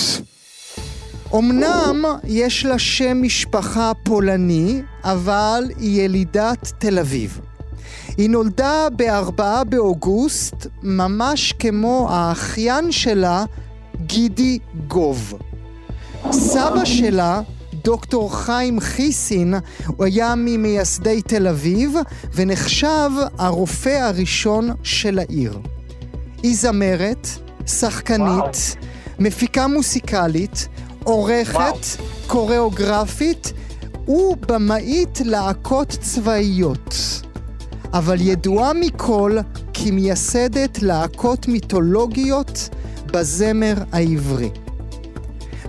אמנם 1.34 2.04
יש 2.24 2.64
לה 2.64 2.78
שם 2.78 3.22
משפחה 3.22 3.92
פולני, 4.02 4.82
אבל 5.04 5.64
היא 5.78 6.02
ילידת 6.02 6.72
תל 6.78 6.98
אביב. 6.98 7.40
היא 8.16 8.30
נולדה 8.30 8.88
ב-4 8.96 9.64
באוגוסט, 9.68 10.66
ממש 10.82 11.54
כמו 11.58 12.06
האחיין 12.10 12.92
שלה, 12.92 13.44
גידי 14.06 14.58
גוב. 14.86 15.34
סבא 16.32 16.84
שלה, 16.84 17.40
דוקטור 17.84 18.36
חיים 18.36 18.80
חיסין, 18.80 19.54
הוא 19.86 20.04
היה 20.04 20.34
ממייסדי 20.36 21.22
תל 21.22 21.48
אביב, 21.48 21.94
ונחשב 22.34 23.10
הרופא 23.38 23.88
הראשון 24.02 24.70
של 24.82 25.18
העיר. 25.18 25.58
היא 26.42 26.56
זמרת, 26.56 27.28
שחקנית, 27.66 28.28
וואו. 28.28 28.50
מפיקה 29.18 29.66
מוסיקלית, 29.66 30.68
עורכת, 31.08 31.86
קוריאוגרפית 32.26 33.52
ובמאית 34.08 35.20
להקות 35.24 35.88
צבאיות. 35.88 36.94
אבל 37.92 38.16
ידועה 38.20 38.72
מכל 38.72 39.38
כמייסדת 39.74 40.82
להקות 40.82 41.48
מיתולוגיות 41.48 42.68
בזמר 43.06 43.74
העברי. 43.92 44.50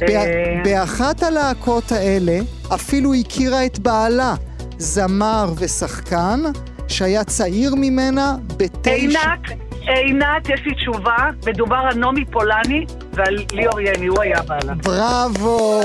אה. 0.01 0.25
באחת 0.63 1.23
הלהקות 1.23 1.91
האלה 1.91 2.39
אפילו 2.73 3.13
הכירה 3.13 3.65
את 3.65 3.79
בעלה, 3.79 4.35
זמר 4.77 5.53
ושחקן, 5.57 6.41
שהיה 6.87 7.23
צעיר 7.23 7.75
ממנה 7.75 8.35
בתשע... 8.57 8.91
עינת, 8.91 9.68
עינת, 9.93 10.49
יש 10.49 10.61
לי 10.65 10.75
תשובה, 10.75 11.15
מדובר 11.47 11.75
על 11.75 11.97
נעמי 11.97 12.25
פולני 12.25 12.85
ועל 13.13 13.37
ליאור 13.53 13.79
יני, 13.79 14.07
הוא 14.07 14.21
היה 14.21 14.41
בעלה. 14.41 14.73
בראבו, 14.73 15.81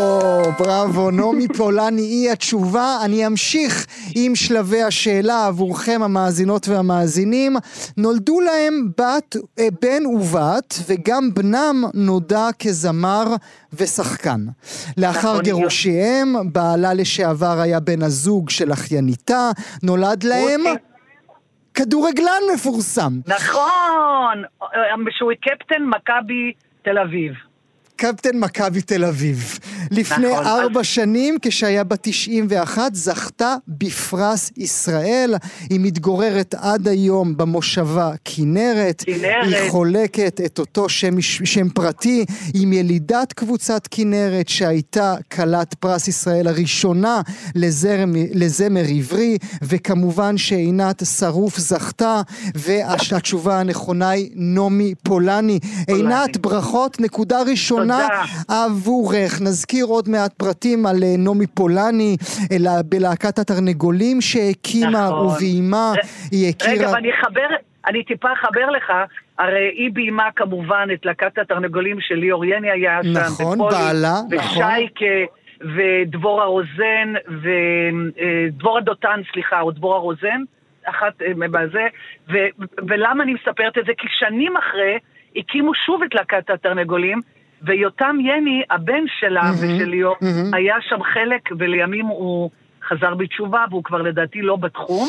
בראבו, 0.59 1.11
נעמי 1.11 1.49
פולני 1.49 2.03
היא 2.03 2.31
התשובה. 2.31 2.99
אני 3.05 3.27
אמשיך 3.27 3.87
עם 4.15 4.35
שלבי 4.35 4.83
השאלה 4.83 5.47
עבורכם 5.47 6.01
המאזינות 6.05 6.69
והמאזינים. 6.69 7.57
נולדו 7.97 8.41
להם 8.41 8.91
בת, 8.99 9.37
אה, 9.59 9.69
בן 9.83 10.07
ובת, 10.07 10.75
וגם 10.87 11.35
בנם 11.35 11.85
נודע 11.95 12.49
כזמר 12.59 13.25
ושחקן. 13.73 14.41
לאחר 14.97 15.33
נכון, 15.33 15.43
גירושיהם, 15.43 16.53
בעלה 16.53 16.95
לשעבר 16.95 17.61
היה 17.61 17.81
בן 17.81 18.03
הזוג 18.03 18.51
של 18.51 18.73
אחייניתה, 18.73 19.51
נולד 19.83 20.25
להם 20.25 20.61
כדורגלן 21.75 22.43
מפורסם. 22.55 23.13
נכון, 23.27 24.43
שהוא 25.11 25.33
קפטן 25.41 25.83
מכבי 25.83 26.53
תל 26.83 26.99
אביב. 26.99 27.33
קפטן 27.97 28.37
מכבי 28.39 28.81
תל 28.81 29.05
אביב. 29.05 29.59
לפני 29.91 30.33
נכון. 30.33 30.47
ארבע 30.47 30.85
שנים, 30.85 31.37
כשהיה 31.43 31.85
בת 31.85 31.99
91, 32.03 32.95
זכתה 32.95 33.57
בפרס 33.69 34.51
ישראל. 34.57 35.35
היא 35.71 35.81
מתגוררת 35.81 36.55
עד 36.59 36.89
היום 36.89 37.37
במושבה 37.37 38.13
כנרת. 38.25 39.03
כנרת. 39.07 39.45
היא 39.47 39.71
חולקת 39.71 40.41
את 40.47 40.59
אותו 40.59 40.89
שם, 40.89 41.21
שם 41.21 41.69
פרטי 41.69 42.25
עם 42.55 42.73
ילידת 42.73 43.33
קבוצת 43.33 43.89
כנרת, 43.91 44.49
שהייתה 44.49 45.15
כלת 45.33 45.75
פרס 45.75 46.09
ישראל 46.09 46.47
הראשונה 46.47 47.21
לזרם, 47.55 48.13
לזמר 48.33 48.85
עברי, 48.97 49.39
וכמובן 49.63 50.39
שעינת 50.39 51.03
שרוף 51.19 51.59
זכתה, 51.59 52.23
והתשובה 52.55 53.61
הנכונה 53.61 54.11
היא 54.11 54.31
נעמי 54.35 54.95
פולני. 55.03 55.59
עינת, 55.89 56.37
ברכות, 56.37 57.01
נקודה 57.01 57.43
ראשונה 57.43 57.94
עבורך. 58.49 59.41
נזכיר 59.43 59.85
עוד 59.85 60.09
מעט 60.09 60.33
פרטים 60.33 60.87
על 60.87 60.97
אה, 61.03 61.15
נעמי 61.19 61.47
פולני, 61.47 62.17
אלא 62.53 62.71
בלהקת 62.85 63.39
התרנגולים 63.39 64.21
שהקימה 64.21 65.07
נכון. 65.09 65.27
וביימה, 65.27 65.93
היא 66.31 66.49
הכירה... 66.49 66.75
רגע, 66.75 66.91
ואני 66.93 67.11
אחבר, 67.21 67.49
אני 67.87 68.05
טיפה 68.05 68.29
אחבר 68.33 68.71
לך, 68.71 68.93
הרי 69.39 69.71
היא 69.77 69.91
ביימה 69.93 70.29
כמובן 70.37 70.89
את 70.95 71.07
להקת 71.07 71.39
התרנגולים 71.39 71.97
של 72.01 72.15
ליאור 72.15 72.45
יני 72.45 72.71
היה 72.71 73.01
שם. 73.03 73.11
נכון, 73.11 73.61
ופולי, 73.61 73.77
בעלה, 73.77 74.15
נכון. 74.31 74.63
ושייקה, 74.63 75.33
ודבורה 75.61 76.45
רוזן, 76.45 77.13
ודבורה 77.43 78.81
דותן, 78.81 79.21
סליחה, 79.33 79.61
או 79.61 79.71
דבורה 79.71 79.99
רוזן, 79.99 80.43
אחת 80.85 81.23
אה, 81.23 81.49
בזה, 81.49 81.87
ו- 82.33 82.65
ולמה 82.89 83.25
אני 83.25 83.35
מספרת 83.35 83.79
את 83.79 83.85
זה? 83.87 83.93
כי 83.99 84.07
שנים 84.11 84.57
אחרי 84.57 84.99
הקימו 85.37 85.75
שוב 85.75 86.03
את 86.03 86.15
להקת 86.15 86.51
התרנגולים, 86.51 87.21
ויותם 87.67 88.17
יני, 88.21 88.63
הבן 88.71 89.05
שלה 89.21 89.43
מהמם, 89.43 89.55
ושל 89.77 89.85
ליאור, 89.91 90.17
מהמם. 90.21 90.55
היה 90.55 90.75
שם 90.89 91.03
חלק, 91.03 91.41
ולימים 91.59 92.07
הוא 92.07 92.51
חזר 92.89 93.15
בתשובה, 93.15 93.65
והוא 93.71 93.85
כבר 93.85 94.03
לדעתי 94.03 94.43
לא 94.43 94.57
בתחום. 94.57 95.09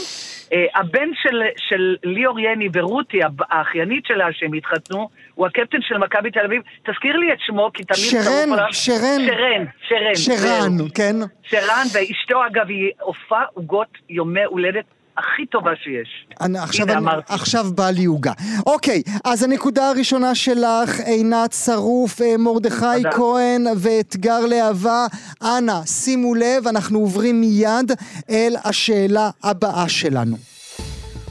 אה, 0.53 0.65
הבן 0.75 1.07
של, 1.13 1.41
של 1.57 1.95
ליאור 2.03 2.39
יני 2.39 2.69
ורותי, 2.73 3.19
האחיינית 3.49 4.05
שלה, 4.05 4.27
שהם 4.31 4.53
התחתנו, 4.53 5.09
הוא 5.35 5.47
הקפטן 5.47 5.77
של 5.81 5.97
מכבי 5.97 6.31
תל 6.31 6.39
אביב. 6.45 6.61
תזכיר 6.85 7.17
לי 7.17 7.33
את 7.33 7.37
שמו, 7.39 7.69
כי 7.73 7.83
תמיד... 7.83 7.99
שרן, 7.99 8.53
עליו- 8.53 8.73
שרן. 8.73 9.21
שרן, 9.27 9.65
שרן. 9.81 10.15
שרן. 10.15 10.89
כן? 10.95 11.15
שרן, 11.43 11.83
ואשתו 11.93 12.45
אגב 12.47 12.69
היא 12.69 12.91
עופה 13.01 13.41
עוגות 13.53 13.97
יומי 14.09 14.43
הולדת 14.43 14.85
הכי 15.17 15.45
טובה 15.45 15.71
שיש. 15.83 16.27
אני, 16.41 16.59
עכשיו, 16.59 16.85
הנה 16.85 16.93
אני, 16.93 17.01
אמרתי. 17.01 17.33
עכשיו 17.33 17.65
בא 17.75 17.89
לי 17.89 18.05
עוגה. 18.05 18.31
אוקיי, 18.65 19.01
אז 19.23 19.43
הנקודה 19.43 19.89
הראשונה 19.89 20.35
שלך, 20.35 20.99
עינת 21.05 21.53
שרוף, 21.53 22.21
אה, 22.21 22.37
מרדכי 22.37 22.85
תודה. 23.03 23.11
כהן 23.11 23.65
ואתגר 23.77 24.45
להבה. 24.45 25.05
אנא, 25.41 25.85
שימו 25.85 26.35
לב, 26.35 26.67
אנחנו 26.67 26.99
עוברים 26.99 27.41
מיד 27.41 27.91
אל 28.29 28.55
השאלה 28.63 29.29
הבאה 29.43 29.89
שלנו. 29.89 30.37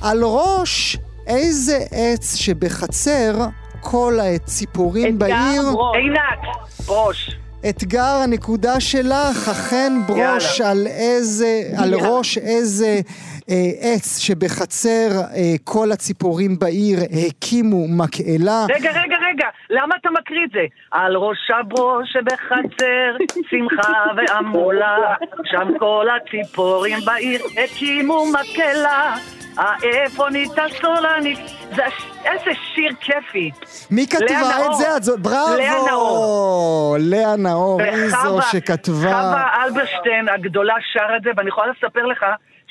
על 0.03 0.21
ראש 0.23 0.97
איזה 1.27 1.79
עץ 1.91 2.35
שבחצר 2.37 3.47
כל 3.81 4.19
הציפורים 4.23 5.19
בעיר... 5.19 5.63
עינת, 5.95 6.57
ברוש. 6.87 7.31
אתגר 7.69 8.21
הנקודה 8.23 8.81
שלך, 8.81 9.49
אכן 9.49 9.93
ברוש 10.07 10.61
יאללה. 10.61 10.71
על 10.71 10.87
איזה, 10.87 11.63
על 11.77 11.93
יאללה. 11.93 12.09
ראש 12.09 12.39
איזה 12.39 13.01
עץ 13.81 14.19
שבחצר 14.19 15.09
אה, 15.11 15.55
כל 15.65 15.93
הציפורים 15.93 16.59
בעיר 16.59 16.99
הקימו 17.29 17.89
מקהלה. 17.89 18.67
רגע, 18.71 18.91
רגע, 18.91 19.17
רגע, 19.31 19.49
למה 19.71 19.95
אתה 20.01 20.09
מקריא 20.11 20.45
את 20.45 20.51
זה? 20.51 20.65
על 20.91 21.17
ראש 21.17 21.51
הברוש 21.51 22.13
שבחצר, 22.13 23.17
שמחה 23.51 24.05
והמולה, 24.17 25.15
שם 25.45 25.69
כל 25.79 26.07
הציפורים 26.17 26.99
בעיר 27.05 27.41
הקימו 27.65 28.27
מקהלה. 28.27 29.15
האיפונית 29.57 30.51
הסולנית, 30.59 31.39
איזה 32.25 32.51
שיר 32.75 32.93
כיפי. 33.01 33.51
מי 33.91 34.07
כתבה 34.07 34.67
את. 34.67 34.75
זה? 34.75 34.97
את 34.97 35.21
בראבו! 35.21 35.57
לאה 35.57 35.87
נאור. 35.87 36.97
לאה 37.01 37.37
נאור, 37.37 37.83
היא 37.83 38.09
זו 38.09 38.43
שכתבה. 38.43 38.95
חווה 38.95 39.65
אלברשטיין 39.65 40.29
הגדולה 40.29 40.75
שרה 40.93 41.17
את 41.17 41.23
זה, 41.23 41.31
ואני 41.37 41.49
יכולה 41.49 41.73
לספר 41.73 42.07
לך 42.07 42.25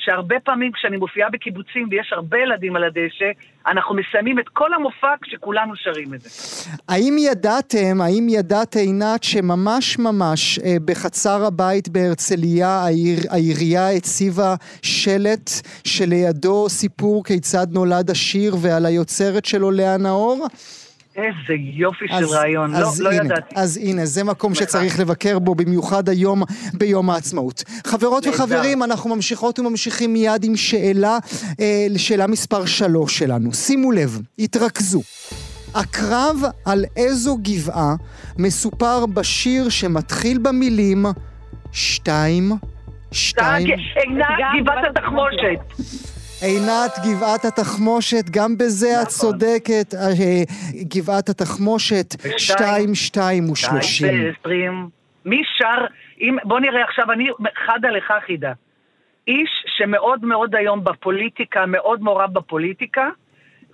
שהרבה 0.04 0.40
פעמים 0.44 0.72
כשאני 0.72 0.96
מופיעה 0.96 1.30
בקיבוצים 1.30 1.88
ויש 1.90 2.12
הרבה 2.12 2.38
ילדים 2.38 2.76
על 2.76 2.84
הדשא, 2.84 3.30
אנחנו 3.66 3.94
מסיימים 3.94 4.38
את 4.38 4.48
כל 4.48 4.74
המופע 4.74 5.14
כשכולנו 5.22 5.76
שרים 5.76 6.14
את 6.14 6.20
זה. 6.20 6.30
האם 6.88 7.16
ידעתם, 7.18 8.00
האם 8.00 8.26
ידעת 8.28 8.76
עינת 8.76 9.24
שממש 9.24 9.98
ממש 9.98 10.58
אה, 10.58 10.76
בחצר 10.84 11.44
הבית 11.44 11.88
בהרצליה 11.88 12.68
העיר, 12.68 13.18
העירייה 13.30 13.90
הציבה 13.90 14.54
שלט 14.82 15.50
שלידו 15.84 16.68
סיפור 16.68 17.24
כיצד 17.24 17.66
נולד 17.70 18.10
השיר 18.10 18.56
ועל 18.62 18.86
היוצרת 18.86 19.44
שלו 19.44 19.70
לאה 19.70 19.96
נאור? 19.96 20.46
איזה 21.16 21.54
יופי 21.58 22.04
של 22.08 22.14
אז- 22.14 22.32
רעיון, 22.32 22.70
לא, 22.72 22.78
אז 22.78 23.00
לא 23.00 23.10
הנה, 23.10 23.24
ידעתי. 23.24 23.54
אז 23.56 23.76
הנה, 23.76 24.06
זה 24.06 24.24
מקום 24.24 24.54
שצריך 24.54 25.00
לבקר 25.00 25.38
בו, 25.38 25.54
במיוחד 25.54 26.08
היום 26.08 26.42
ביום 26.74 27.10
העצמאות. 27.10 27.64
חברות. 27.86 28.26
וחברים, 28.26 28.82
אנחנו 28.82 29.14
ממשיכות 29.16 29.58
וממשיכים 29.58 30.12
מיד 30.12 30.44
עם 30.44 30.56
שאלה, 30.56 31.18
אה, 31.60 31.86
לשאלה 31.90 32.26
מספר 32.26 32.64
שלוש 32.64 33.18
שלנו. 33.18 33.52
שימו 33.52 33.92
לב, 33.92 34.20
התרכזו. 34.38 35.02
הקרב 35.74 36.36
על 36.64 36.84
איזו 36.96 37.38
גבעה 37.42 37.94
מסופר 38.38 39.06
בשיר 39.06 39.68
שמתחיל 39.68 40.38
במילים 40.38 41.06
שתיים, 41.72 42.52
שתיים, 43.12 43.66
גבעת 44.62 44.84
התחמושת. 44.90 46.13
עינת 46.44 46.98
גבעת 47.04 47.44
התחמושת, 47.44 48.24
גם 48.30 48.58
בזה 48.58 49.02
את 49.02 49.08
צודקת, 49.08 49.94
אה, 49.94 50.44
גבעת 50.94 51.28
התחמושת, 51.28 52.14
שתיים, 52.38 52.94
שתיים 52.94 53.50
ושלושים. 53.50 54.32
מי 55.24 55.42
שר, 55.58 55.84
אם, 56.20 56.36
בוא 56.44 56.60
נראה 56.60 56.84
עכשיו, 56.84 57.12
אני 57.12 57.28
חדה 57.66 57.90
לך 57.90 58.12
חידה. 58.26 58.52
איש 59.28 59.50
שמאוד 59.76 60.24
מאוד 60.24 60.54
היום 60.54 60.84
בפוליטיקה, 60.84 61.66
מאוד 61.66 62.02
מעורב 62.02 62.32
בפוליטיקה, 62.32 63.08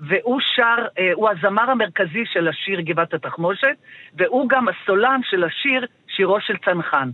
והוא 0.00 0.40
שר, 0.56 0.86
אה, 0.98 1.10
הוא 1.14 1.28
הזמר 1.30 1.70
המרכזי 1.70 2.24
של 2.32 2.48
השיר 2.48 2.80
גבעת 2.80 3.14
התחמושת, 3.14 3.76
והוא 4.18 4.48
גם 4.48 4.66
הסולן 4.68 5.20
של 5.22 5.44
השיר 5.44 5.86
שירו 6.16 6.40
של 6.40 6.54
צנחן. 6.64 7.10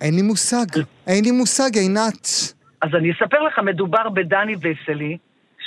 אין 0.00 0.14
לי 0.14 0.22
מושג, 0.22 0.82
אין 1.06 1.24
לי 1.24 1.30
מושג, 1.30 1.76
עינת. 1.76 2.52
אז 2.82 2.90
אני 2.94 3.12
אספר 3.12 3.42
לך, 3.42 3.58
מדובר 3.58 4.08
בדני 4.08 4.54
וסלי, 4.56 5.16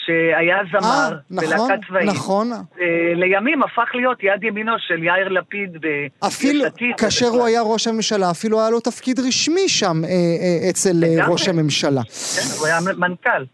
שהיה 0.06 0.58
זמר 0.72 1.10
נכון, 1.30 1.48
בלהקה 1.50 1.74
צבאית. 1.88 2.10
נכון. 2.10 2.52
אה, 2.54 3.14
לימים 3.16 3.64
הפך 3.64 3.90
להיות 3.96 4.24
יד 4.24 4.44
ימינו 4.44 4.72
של 4.80 5.04
יאיר 5.04 5.28
לפיד 5.30 5.78
ב- 5.82 6.26
אפילו. 6.28 6.64
כאשר 6.98 7.28
הוא 7.28 7.46
היה 7.46 7.62
ראש 7.62 7.88
הממשלה, 7.88 8.32
אפילו 8.32 8.62
היה 8.62 8.70
לו 8.70 8.80
תפקיד 8.80 9.20
רשמי 9.20 9.70
שם 9.70 10.02
אה, 10.04 10.10
אה, 10.10 10.70
אצל 10.70 11.04
אה. 11.04 11.28
ראש 11.28 11.48
הממשלה. 11.48 12.02
כן, 12.04 12.58
הוא 12.60 12.68
היה 12.68 12.80
מנכ"ל. 12.98 13.46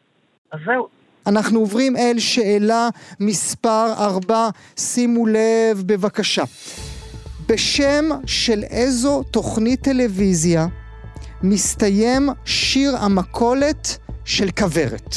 אז 0.52 0.60
זהו. 0.66 0.88
אנחנו 1.28 1.60
עוברים 1.60 1.98
אל 1.98 2.20
שאלה 2.20 2.90
מספר 3.20 3.86
ארבע, 4.00 4.50
שימו 4.78 5.26
לב 5.26 5.84
בבקשה. 5.86 6.44
בשם 7.50 8.06
של 8.26 8.64
איזו 8.64 9.24
תוכנית 9.24 9.82
טלוויזיה 9.82 10.68
מסתיים 11.44 12.30
שיר 12.46 12.98
המכולת 12.98 13.98
של 14.26 14.52
כוורת? 14.52 15.16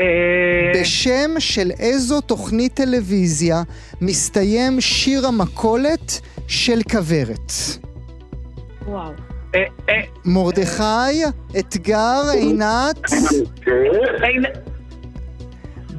אה, 0.00 0.06
בשם 0.74 1.30
של 1.38 1.70
איזו 1.78 2.20
תוכנית 2.20 2.74
טלוויזיה 2.74 3.62
מסתיים 4.00 4.80
שיר 4.80 5.26
המכולת 5.26 6.20
של 6.46 6.80
כוורת? 6.90 7.52
וואו. 8.86 9.12
אה, 9.54 9.62
מרדכי, 10.24 11.22
אתגר, 11.58 12.22
עינת, 12.32 13.00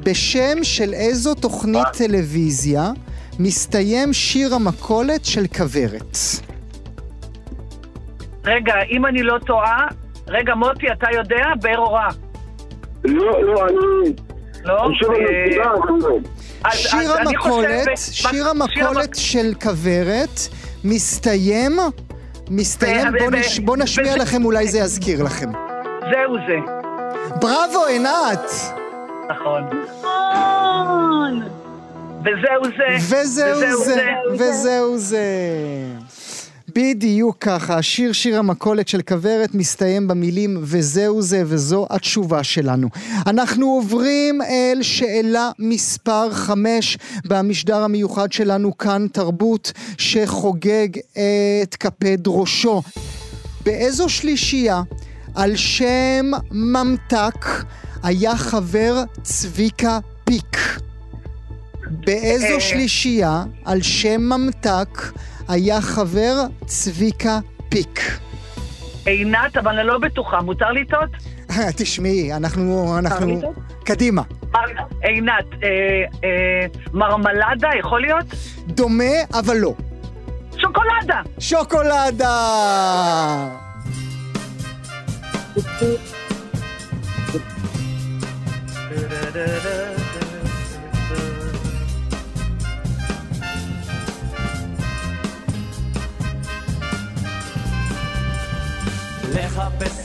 בשם 0.02 0.64
של 0.64 0.94
איזו 0.94 1.34
תוכנית 1.34 1.86
טלוויזיה 1.92 2.90
מסתיים 3.38 4.12
שיר 4.12 4.54
המכולת 4.54 5.24
של 5.24 5.46
כוורת? 5.46 6.16
רגע, 8.46 8.74
אם 8.90 9.06
אני 9.06 9.22
לא 9.22 9.38
טועה, 9.46 9.86
רגע, 10.28 10.54
מוטי, 10.54 10.86
אתה 10.92 11.06
יודע? 11.14 11.44
באר 11.62 11.78
אורה. 11.78 12.08
לא, 13.04 13.42
לא, 13.42 13.66
אני... 13.66 14.12
לא? 14.64 14.86
אני 14.86 14.94
על 15.06 15.66
אה, 15.66 15.96
לא. 16.00 16.18
אז- 16.64 16.74
שיר 16.78 17.12
המכולת, 17.12 17.88
שיר 18.12 18.48
המכולת 18.48 19.14
של 19.14 19.54
כוורת 19.62 20.40
מסתיים, 20.84 21.72
מסתיים, 22.50 23.08
ו- 23.08 23.18
בוא 23.18 23.26
ו- 23.26 23.30
נש- 23.30 23.58
בוא 23.58 23.76
נשמיע 23.76 24.16
לכם, 24.16 24.44
אולי 24.44 24.68
זה 24.68 24.78
יזכיר 24.78 25.22
לכם. 25.22 25.50
זהו 26.00 26.36
זה. 26.46 26.56
בראבו, 27.40 27.84
עינת! 27.88 28.50
נכון. 29.30 29.62
וזהו 32.24 32.64
זה. 32.76 32.96
וזהו 33.16 33.76
זה, 33.84 34.06
וזהו 34.32 34.96
זה. 34.98 35.24
בדיוק 36.76 37.36
ככה, 37.40 37.78
השיר 37.78 38.12
שיר 38.12 38.38
המכולת 38.38 38.88
של 38.88 39.02
כוורת 39.02 39.54
מסתיים 39.54 40.08
במילים 40.08 40.58
וזהו 40.62 41.22
זה 41.22 41.42
וזו 41.46 41.86
התשובה 41.90 42.44
שלנו. 42.44 42.88
אנחנו 43.26 43.66
עוברים 43.66 44.42
אל 44.42 44.82
שאלה 44.82 45.50
מספר 45.58 46.30
חמש 46.32 46.98
במשדר 47.24 47.82
המיוחד 47.82 48.32
שלנו 48.32 48.78
כאן 48.78 49.06
תרבות 49.12 49.72
שחוגג 49.98 50.88
את 51.62 51.74
קפד 51.74 52.26
ראשו. 52.26 52.82
באיזו 53.64 54.08
שלישייה 54.08 54.82
על 55.34 55.56
שם 55.56 56.30
ממתק 56.50 57.46
היה 58.02 58.36
חבר 58.36 59.04
צביקה 59.22 59.98
פיק? 60.24 60.58
באיזו 61.90 62.54
אה. 62.54 62.60
שלישייה 62.60 63.44
על 63.64 63.82
שם 63.82 64.20
ממתק 64.20 65.02
היה 65.48 65.80
חבר 65.80 66.34
צביקה 66.66 67.38
פיק? 67.68 68.00
עינת, 69.06 69.56
אבל 69.56 69.78
אני 69.78 69.88
לא 69.88 69.98
בטוחה, 69.98 70.40
מותר 70.40 70.72
לטעות? 70.72 71.10
תשמעי, 71.76 72.34
אנחנו, 72.34 72.98
אנחנו, 72.98 73.36
לטעות? 73.36 73.54
קדימה. 73.84 74.22
עינת, 75.02 75.44
אה, 75.62 75.68
אה, 76.24 76.66
מרמלדה, 76.92 77.68
יכול 77.78 78.00
להיות? 78.00 78.26
דומה, 78.66 79.04
אבל 79.34 79.56
לא. 79.56 79.74
שוקולדה! 80.56 81.22
שוקולדה! 81.38 82.36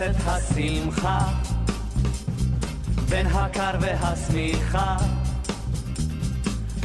את 0.02 0.16
השמחה 0.26 1.20
בין 3.10 3.28
הקר 3.28 3.72
והשמיכה. 3.82 4.98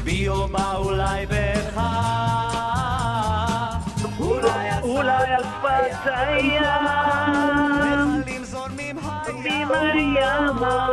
בי 0.04 0.28
או 0.28 0.48
בה 0.48 0.76
אולי 0.76 1.26
בך 1.26 1.80
אולי 4.82 5.26
שפת 5.38 6.06
הים, 6.06 6.74
זורמים 8.44 8.98
הימה. 9.70 10.88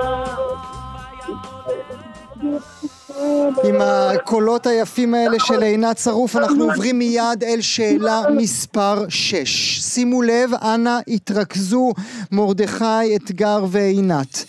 עם 3.64 3.76
הקולות 3.82 4.68
היפים 4.68 5.14
האלה 5.14 5.40
של 5.40 5.64
עינת 5.64 5.98
שרוף 5.98 6.36
אנחנו 6.36 6.64
עוברים 6.64 7.00
מיד 7.00 7.44
אל 7.44 7.62
שאלה 7.62 8.22
מספר 8.36 9.06
6. 9.10 9.80
שימו 9.82 10.22
לב, 10.22 10.52
אנא 10.54 11.00
התרכזו 11.08 11.94
מרדכי, 12.32 13.16
אתגר 13.16 13.66
ועינת. 13.70 14.46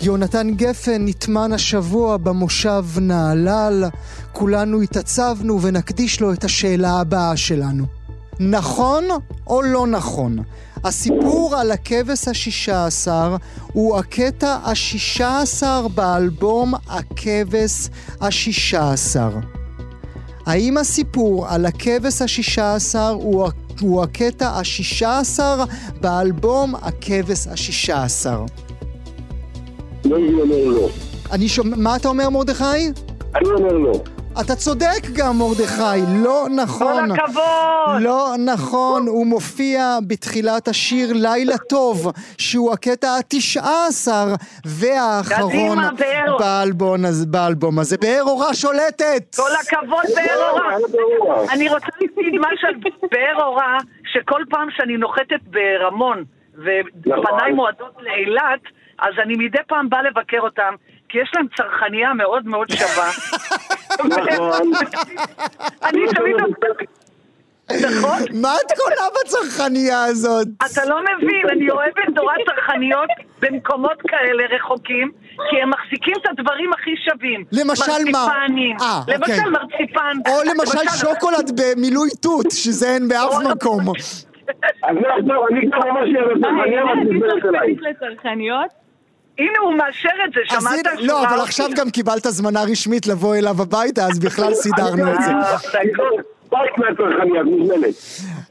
יונתן 0.00 0.50
גפן 0.56 1.04
נטמן 1.04 1.52
השבוע 1.52 2.16
במושב 2.16 2.84
נהלל, 3.00 3.84
כולנו 4.32 4.80
התעצבנו 4.80 5.62
ונקדיש 5.62 6.20
לו 6.20 6.32
את 6.32 6.44
השאלה 6.44 7.00
הבאה 7.00 7.36
שלנו. 7.36 7.97
נכון 8.40 9.04
או 9.46 9.62
לא 9.62 9.86
נכון? 9.86 10.38
הסיפור 10.84 11.56
על 11.56 11.70
הכבש 11.70 12.28
השישה 12.28 12.86
עשר 12.86 13.36
הוא 13.72 13.96
הקטע 13.96 14.58
השישה 14.64 15.40
עשר 15.40 15.88
באלבום 15.88 16.74
הכבש 16.88 17.88
השישה 18.20 18.92
עשר. 18.92 19.30
האם 20.46 20.78
הסיפור 20.78 21.48
על 21.48 21.66
הכבש 21.66 22.22
השישה 22.22 22.74
עשר 22.74 23.16
הוא, 23.80 24.02
הקטע 24.02 24.58
השישה 24.58 25.18
עשר 25.18 25.64
באלבום 26.00 26.74
הכבש 26.74 27.46
השישה 27.46 28.02
עשר? 28.04 28.44
לא, 30.04 30.16
אני 30.16 30.40
אומר 30.42 30.64
לא. 30.64 30.88
אני 31.32 31.48
שומע... 31.48 31.76
מה 31.76 31.96
אתה 31.96 32.08
אומר 32.08 32.30
מרדכי? 32.30 32.64
אני 33.34 33.48
אומר 33.50 33.72
לא. 33.72 33.92
אתה 34.40 34.54
צודק 34.54 35.02
גם 35.16 35.38
מרדכי, 35.38 36.00
לא 36.24 36.46
נכון. 36.56 37.08
כל 37.08 37.22
הכבוד! 37.22 38.02
לא 38.02 38.34
נכון, 38.52 39.06
הוא 39.06 39.26
מופיע 39.26 39.98
בתחילת 40.08 40.68
השיר 40.68 41.08
לילה 41.12 41.58
טוב, 41.68 42.12
שהוא 42.38 42.72
הקטע 42.72 43.08
התשעה 43.20 43.86
עשר 43.88 44.26
והאחרון 44.64 45.50
קדימה, 45.50 45.90
באר. 45.98 46.36
באלבום 46.38 47.04
הזה, 47.04 47.26
באלבום 47.26 47.78
הזה. 47.78 47.96
באר 48.00 48.22
אורה 48.22 48.54
שולטת! 48.54 49.36
כל 49.36 49.50
הכבוד, 49.60 50.04
באר 50.16 50.50
אורה. 50.50 50.76
אני 51.52 51.68
רוצה 51.68 51.86
להגיד 52.00 52.40
משהו 52.40 52.68
על 52.68 52.74
באר 53.12 53.44
אורה, 53.46 53.78
שכל 54.12 54.42
פעם 54.50 54.68
שאני 54.70 54.96
נוחתת 54.96 55.42
ברמון, 55.42 56.24
ופניי 56.54 57.52
מועדות 57.54 57.96
לאילת, 58.00 58.60
אז 58.98 59.14
אני 59.22 59.34
מדי 59.34 59.58
פעם 59.68 59.88
באה 59.88 60.02
לבקר 60.02 60.40
אותם, 60.40 60.74
כי 61.08 61.18
יש 61.18 61.30
להם 61.36 61.46
צרכנייה 61.56 62.14
מאוד 62.14 62.46
מאוד 62.46 62.68
שווה. 62.70 63.10
נכון. 64.04 64.72
אני 65.82 66.00
תמיד... 66.16 66.36
נכון? 67.70 68.18
מה 68.42 68.54
את 68.54 68.72
קולה 68.78 69.08
בצרכנייה 69.20 70.04
הזאת? 70.04 70.46
אתה 70.72 70.84
לא 70.84 70.96
מבין, 71.02 71.48
אני 71.52 71.70
אוהבת 71.70 72.08
נורא 72.14 72.34
צרכניות 72.46 73.08
במקומות 73.40 74.02
כאלה 74.08 74.44
רחוקים, 74.56 75.10
כי 75.50 75.62
הם 75.62 75.70
מחזיקים 75.70 76.14
את 76.22 76.26
הדברים 76.30 76.72
הכי 76.72 76.90
שווים. 76.96 77.44
למשל 77.52 77.92
מה? 78.12 78.26
מרציפנים. 78.26 78.76
אה, 78.80 78.98
אוקיי. 79.00 79.14
למשל 79.14 79.50
מרציפן. 79.50 80.16
או 80.28 80.34
למשל 80.50 80.88
שוקולד 81.00 81.60
במילוי 81.60 82.08
תות, 82.22 82.46
שזה 82.50 82.88
אין 82.88 83.08
באף 83.08 83.34
מקום. 83.50 83.80
אז 84.82 84.96
לא, 85.02 85.34
לא, 85.34 85.46
אני 85.50 85.70
כבר 85.70 85.92
ממש 85.92 86.08
בצרכניה, 86.36 86.82
אליי. 87.44 87.74
לצרכניות? 87.80 88.87
הנה, 89.38 89.58
הוא 89.62 89.74
מאשר 89.74 90.08
את 90.28 90.32
זה, 90.34 90.40
שמעת? 90.46 90.86
הנה, 90.86 91.06
לא, 91.06 91.28
אבל 91.28 91.40
עכשיו 91.40 91.68
גם 91.76 91.90
קיבלת 91.90 92.26
הזמנה 92.26 92.62
רשמית 92.62 93.06
לבוא 93.06 93.36
אליו 93.36 93.62
הביתה, 93.62 94.06
אז 94.06 94.18
בכלל 94.18 94.54
סידרנו 94.54 95.12
את 95.12 95.18
זה. 95.24 95.30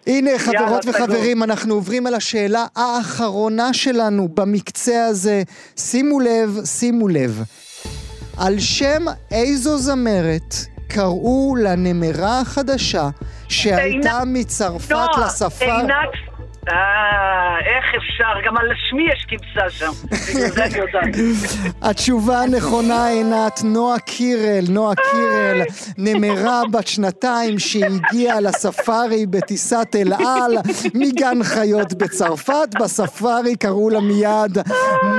הנה, 0.08 0.32
חברות. 0.40 0.86
וחברים, 0.88 1.44
אנחנו 1.44 1.74
עוברים 1.74 2.08
אל 2.08 2.14
השאלה 2.14 2.66
האחרונה 2.76 3.74
שלנו 3.74 4.28
במקצה 4.34 5.06
הזה. 5.06 5.44
שימו 5.78 6.20
לב, 6.20 6.60
שימו 6.66 7.08
לב. 7.08 7.44
על 8.38 8.60
שם 8.60 9.06
איזו 9.32 9.78
זמרת 9.78 10.56
קראו 10.88 11.56
לנמרה 11.64 12.40
החדשה 12.40 13.10
שעלתה 13.50 13.84
עינת- 13.84 14.12
מצרפת 14.26 14.96
לספר... 15.26 15.66
עינת... 15.66 16.37
אה, 16.70 17.60
איך 17.60 17.86
אפשר? 17.98 18.48
גם 18.48 18.58
על 18.58 18.68
שמי 18.90 19.04
יש 19.14 19.26
כבשה 19.30 19.70
שם. 19.70 19.92
בגלל 20.28 20.52
זה 20.52 20.66
אני 20.66 20.78
יודעת. 20.78 21.16
התשובה 21.82 22.42
הנכונה, 22.42 23.08
עינת, 23.08 23.62
נועה 23.64 24.00
קירל, 24.00 24.66
נועה 24.70 24.96
קירל, 24.96 25.62
נמרה 25.98 26.62
בת 26.72 26.88
שנתיים 26.88 27.60
שהגיעה 27.60 28.40
לספארי 28.40 29.26
בטיסת 29.26 29.88
אל 29.96 30.14
על 30.14 30.58
מגן 30.94 31.44
חיות 31.44 31.94
בצרפת, 31.94 32.70
בספארי 32.80 33.56
קראו 33.56 33.90
לה 33.90 34.00
מיד 34.00 34.58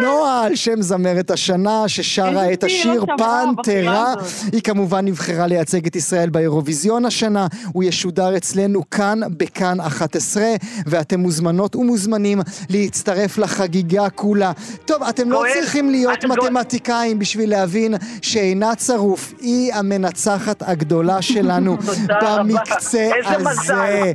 נועה 0.02 0.46
על 0.46 0.56
שם 0.56 0.82
זמרת 0.82 1.30
השנה 1.30 1.88
ששרה 1.88 2.52
את 2.52 2.64
השיר 2.64 2.94
לא 2.94 3.16
שמעה 3.18 3.50
פנתרה. 3.54 4.14
היא 4.52 4.62
כמובן 4.62 5.04
נבחרה 5.04 5.46
לייצג 5.46 5.86
את 5.86 5.96
ישראל 5.96 6.30
באירוויזיון 6.30 7.04
השנה, 7.04 7.46
הוא 7.72 7.84
ישודר 7.84 8.36
אצלנו 8.36 8.90
כאן 8.90 9.20
בכאן 9.36 9.80
11 9.80 10.42
ואתם 10.86 11.20
מוזמנים 11.20 11.37
מוזמנות 11.38 11.76
ומוזמנים 11.76 12.40
להצטרף 12.70 13.38
לחגיגה 13.38 14.10
כולה. 14.10 14.52
טוב, 14.84 15.02
אתם 15.02 15.30
לא 15.30 15.44
צריכים 15.54 15.90
להיות 15.90 16.24
גואל. 16.24 16.50
מתמטיקאים 16.50 17.18
בשביל 17.18 17.50
להבין 17.50 17.94
שעינת 18.22 18.80
שרוף 18.80 19.32
היא 19.40 19.74
המנצחת 19.74 20.62
הגדולה 20.66 21.22
שלנו. 21.22 21.76
במקצה 22.22 23.08
הזה. 23.26 24.12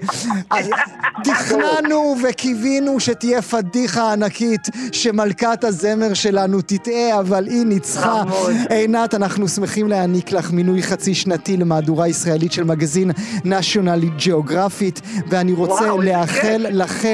תכננו 1.24 2.16
וקיווינו 2.24 3.00
שתהיה 3.00 3.42
פדיחה 3.42 4.14
ענקית 4.14 4.68
שמלכת 4.92 5.64
הזמר 5.64 6.14
שלנו 6.14 6.62
תטעה, 6.62 7.20
אבל 7.20 7.48
היא 7.48 7.66
ניצחה. 7.66 8.24
עינת, 8.70 9.14
אנחנו 9.14 9.48
שמחים 9.48 9.88
להעניק 9.88 10.32
לך 10.32 10.52
מינוי 10.52 10.84
חצי 10.84 11.16
שנתי 11.16 11.58
למהדורה 11.58 12.08
ישראלית 12.08 12.52
של 12.52 12.64
מגזין 12.64 13.12
national 13.44 14.22
geographic, 14.26 15.02
ואני 15.30 15.54
רוצה 15.54 15.88
לאחל 16.04 16.66
לכם 16.70 17.13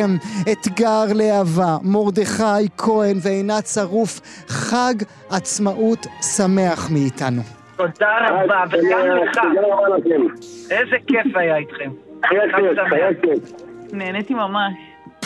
אתגר 0.52 1.06
להבה, 1.16 1.78
מרדכי 1.84 2.68
כהן 2.78 3.18
ועינת 3.22 3.68
שרוף, 3.68 4.20
חג 4.47 4.93
עצמאות 5.30 6.08
שמח 6.22 6.89
מאיתנו. 6.91 7.41
תודה 7.76 8.18
רבה, 8.30 8.64
וגם 8.72 9.08
לך. 9.08 9.39
איזה 10.72 10.95
כיף 11.08 11.36
היה 11.36 11.58
איתכם. 11.58 11.91
חג 12.26 12.36
שמח. 12.76 13.30
נהניתי 13.93 14.34
ממש. 14.34 14.74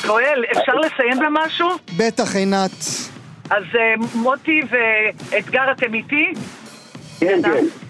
גואל, 0.07 0.43
אפשר 0.51 0.75
לסיים 0.75 1.19
במשהו? 1.19 1.69
בטח, 1.97 2.35
עינת. 2.35 2.71
אז 3.49 3.63
אה, 3.75 3.93
מוטי 4.15 4.61
ואתגר, 4.69 5.71
אתם 5.71 5.93
איתי? 5.93 6.33
כן, 7.19 7.39
כן. 7.43 7.82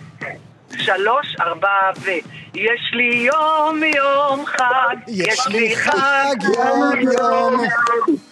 שלוש, 0.77 1.35
ארבע 1.39 1.91
ו... 2.01 2.09
יש 2.55 2.91
לי 2.93 3.29
יום 3.33 3.81
יום 3.83 4.45
חג, 4.45 4.95
יש 5.07 5.47
לי 5.47 5.75
חג 5.75 6.35
יום 6.57 7.01
יום. 7.01 7.63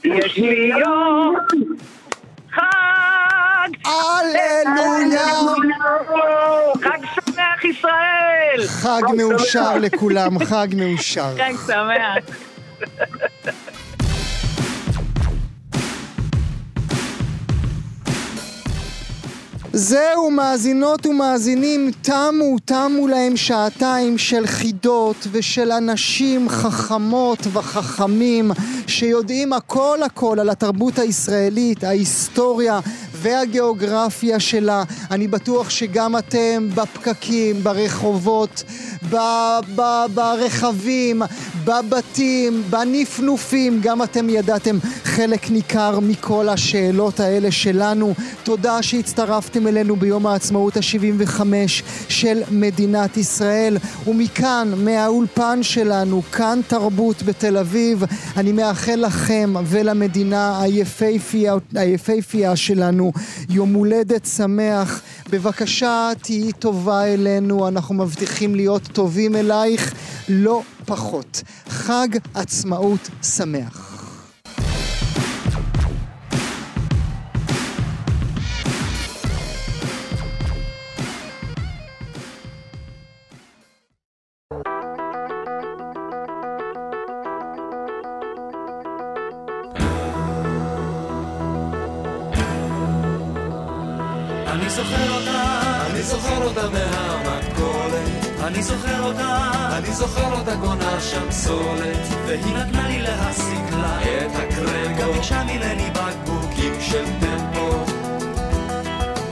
יש 0.04 0.38
לי 0.38 0.72
יום 0.80 1.36
חג, 2.54 3.70
הללויה. 3.86 5.26
חג 6.84 7.00
שמח 7.16 7.66
ישראל! 7.66 8.68
חג 8.68 9.02
מאושר 9.18 9.78
לכולם, 9.78 10.46
חג 10.46 10.68
מאושר. 10.78 11.36
חג 11.38 11.54
שמח. 11.68 12.36
זהו, 19.74 20.32
מאזינות 20.32 21.05
ומאזינים, 21.05 21.91
תמו, 22.01 22.59
תמו 22.65 23.07
להם 23.07 23.38
שעתיים 23.38 24.17
של 24.17 24.47
חידות 24.47 25.28
ושל 25.32 25.72
אנשים 25.72 26.49
חכמות 26.49 27.39
וחכמים 27.53 28.51
שיודעים 28.88 29.53
הכל 29.53 29.99
הכל 30.05 30.38
על 30.39 30.49
התרבות 30.49 30.99
הישראלית, 30.99 31.84
ההיסטוריה 31.84 32.80
והגיאוגרפיה 33.13 34.39
שלה. 34.39 34.84
אני 35.11 35.28
בטוח 35.28 35.69
שגם 35.69 36.17
אתם 36.17 36.69
בפקקים, 36.76 37.63
ברחובות, 37.63 38.63
ב- 39.09 39.59
ב- 39.76 40.05
ברכבים, 40.13 41.22
בבתים, 41.66 42.64
בנפנופים, 42.70 43.80
גם 43.84 44.03
אתם 44.03 44.30
ידעתם 44.30 44.78
חלק 45.03 45.49
ניכר 45.49 45.99
מכל 45.99 46.49
השאלות 46.49 47.20
האלה 47.20 47.51
שלנו. 47.51 48.14
תודה 48.43 48.84
שהצטרפתם 48.84 49.68
אלינו 49.68 49.95
ביום 49.95 50.28
העצמאות 50.28 50.78
ה-75 50.78 51.41
של 52.09 52.41
מדינת 52.51 53.18
ישראל. 53.18 53.78
ומכאן, 54.07 54.72
מהאולפן 54.78 55.64
שלנו, 55.64 56.22
כאן 56.32 56.59
תרבות 56.68 57.24
בתל 57.24 57.57
אביב, 57.57 58.03
אני 58.38 58.51
מאחל 58.51 58.95
לכם 58.95 59.53
ולמדינה 59.66 60.62
היפהפייה, 60.62 61.55
היפהפייה 61.76 62.55
שלנו 62.55 63.12
יום 63.49 63.74
הולדת 63.74 64.26
שמח. 64.26 65.01
בבקשה, 65.32 66.12
תהיי 66.22 66.52
טובה 66.54 67.06
אלינו, 67.06 67.68
אנחנו 67.68 67.96
מבטיחים 67.96 68.56
להיות 68.56 68.82
טובים 68.94 69.36
אלייך, 69.36 69.94
לא 70.30 70.62
פחות. 70.86 71.42
חג 71.68 72.08
עצמאות 72.34 73.10
שמח. 73.24 73.91
אני 98.54 98.64
זוכר 98.64 99.04
אותה, 99.04 99.39
אני 99.78 99.93
זוכר 99.93 100.39
אותה 100.39 100.52
קונה 100.62 101.02
שם 101.02 101.32
סולת. 101.32 102.08
והיא 102.28 102.56
נתנה 102.56 102.88
לי 102.88 103.02
להשיג 103.02 103.64
לה 103.72 104.02
את 104.02 104.32
הקרמבו. 104.36 105.02
גם 105.02 105.12
ביקשה 105.14 105.43
ממני 105.43 105.89
בקבוקים 105.93 106.74
של 106.80 107.06
טמפו. 107.20 107.86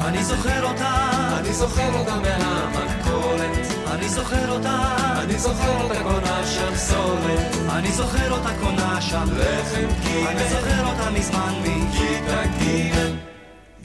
אני 0.01 0.23
זוכר 0.23 0.63
אותה, 0.63 1.09
אני 1.39 1.53
זוכר 1.53 1.99
אותה 1.99 2.15
מהמכולת. 2.15 3.57
אני 3.91 4.09
זוכר 4.09 4.51
אותה, 4.51 4.95
אני 5.23 5.39
זוכר 5.39 5.83
אותה 5.83 6.03
קונה 6.03 6.45
שם 6.45 6.75
סולת. 6.75 7.55
אני 7.69 7.91
זוכר 7.91 8.31
אותה 8.31 8.49
קונה 8.61 9.01
שם 9.01 9.25
לחם 9.37 9.87
גימל. 10.03 10.27
אני 10.27 10.49
זוכר 10.49 10.85
אותה 10.85 11.09
מזמן 11.11 11.53
מכיתה 11.61 12.41
גימל. 12.59 13.15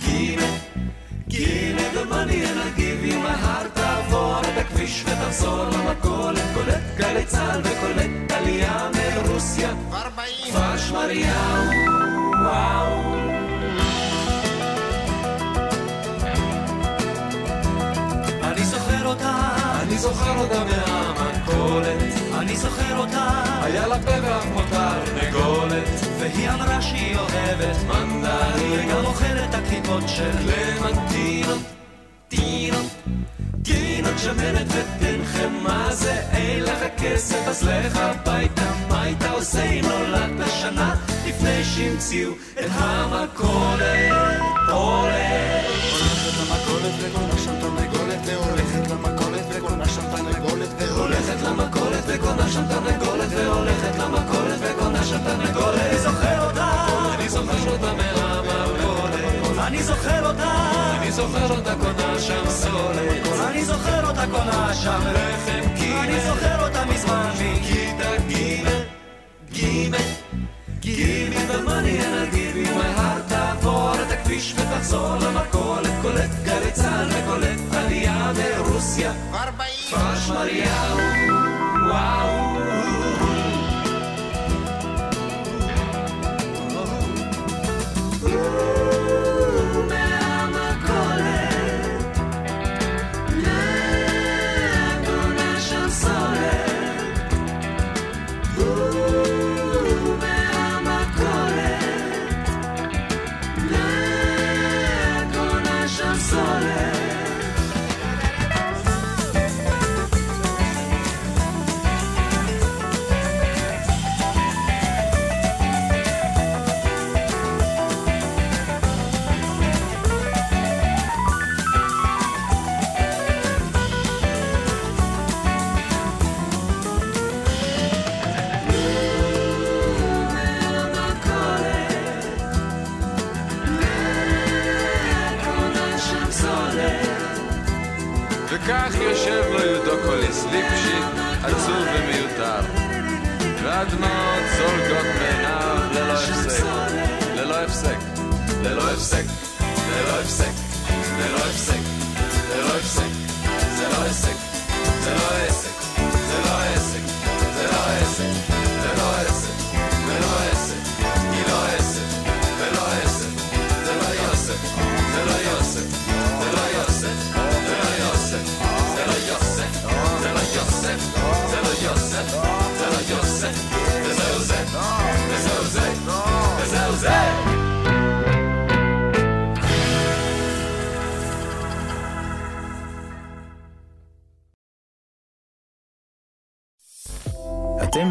גימל. 0.05 0.45
גימל 1.29 1.99
ומאני 1.99 2.43
אל 2.45 2.59
give 2.77 3.11
you 3.11 3.15
my 3.15 3.45
heart 3.45 3.94
הכביש 4.95 5.05
ותחזור 5.07 5.65
למכולת 5.65 6.43
קולט 6.55 6.83
גלי 6.97 7.25
צה"ל 7.25 7.61
וקולט 7.65 8.33
עלייה 8.33 8.89
מרוסיה. 8.95 9.71
כבר 9.89 10.09
באים 10.17 10.53
כפר 10.53 10.77
שמריהו. 10.77 11.35
וואו. 12.43 13.15
אני 18.43 18.65
זוכר 18.65 19.07
אותה, 19.07 19.35
אני 19.83 19.99
זוכר 19.99 20.33
מהמכולת, 20.37 22.03
אני 22.39 22.57
זוכר 22.57 22.99
אותה, 22.99 23.43
היה 23.63 23.87
לה 23.87 23.99
פה 24.03 24.13
ואף 24.23 24.47
מותר 24.53 25.05
תרנגולת, 25.05 25.89
והיא 26.21 26.51
אמרה 26.51 26.83
שהיא 26.83 27.17
אוהבת 27.17 27.77
מנדרים, 27.87 28.89
וגם 28.89 29.05
אוכלת 29.05 29.55
הקליפות 29.55 30.03
של 30.07 30.31
קלמנטינות, 30.31 31.63
טינות, 32.29 32.87
טינות 33.65 34.19
שמנת 34.19 34.67
ותנחם, 34.69 35.53
מה 35.63 35.89
זה? 35.95 36.13
אין 36.13 36.63
לך 36.63 36.79
כסף 36.99 37.49
אז 37.49 37.63
לך 37.63 37.97
הביתה, 37.97 38.73
מה 38.89 39.03
היית 39.03 39.23
עושה 39.33 39.65
אם 39.65 39.85
נולדת 39.85 40.51
שנה 40.61 40.95
לפני 41.27 41.65
שהמציאו 41.65 42.33
את 42.53 42.71
המכולת, 42.71 44.13
הולכת 44.71 46.35
למכולת 46.41 46.95
וקונה 47.01 47.39
שם 47.45 47.61
תרנגולת 47.61 48.19
והולכת 48.27 48.91
למכולת 48.91 49.45
וקונה 49.51 49.89
שם 49.89 50.03
תרנגולת 50.17 50.69
והולכת 50.79 51.43
למכולת 51.43 52.05
וקונה 52.07 52.49
שם 52.49 52.65
תרנגולת 52.69 53.29
והולכת 53.31 53.99
למכולת 53.99 54.59
וקונה 54.61 55.05
שם 55.05 55.19
תרנגולת 55.25 55.81
אני 55.81 55.99
זוכר 55.99 56.47
אותה 56.47 56.87
אני 57.19 57.29
זוכר 57.29 57.71
אותה 57.73 58.14
אני 59.67 59.83
זוכר 59.83 60.27
אותה. 60.27 60.53
אני 60.99 61.13
זוכר 61.13 61.51
אותה 61.51 61.75
קונה 61.81 62.19
שם 62.19 62.51
סולת 62.51 63.27
אני 63.51 63.65
זוכר 63.65 64.09
אותה 64.09 64.25
קונה 64.31 64.75
שם 64.75 65.01
לחם 65.13 65.75
גימל 65.75 65.99
אני 65.99 66.21
זוכר 66.21 66.67
אותה 66.67 66.85
מזמן. 66.85 67.31
מכיתה 67.35 68.11
גימל 68.29 68.83
גימל 69.53 69.99
גימי 70.81 71.47
במאני 71.49 71.99
אנא 72.07 72.25
גיבי 72.31 72.65
מהר 72.75 73.21
תעבור 73.29 73.95
את 73.95 74.11
הכביש 74.13 74.55
ותחזור 74.57 75.17
למכולת. 75.17 75.91
קולט 76.03 76.31
גלי 76.45 76.73
צה"ל 76.73 77.09
וקולט 77.11 77.75
עלייה 77.75 78.33
מרוסיה. 78.39 79.13
כבר 79.31 79.67
כפר 79.89 80.17
שמריהו 80.17 80.99
וואו. 81.89 82.55
מהמכולת 88.23 88.84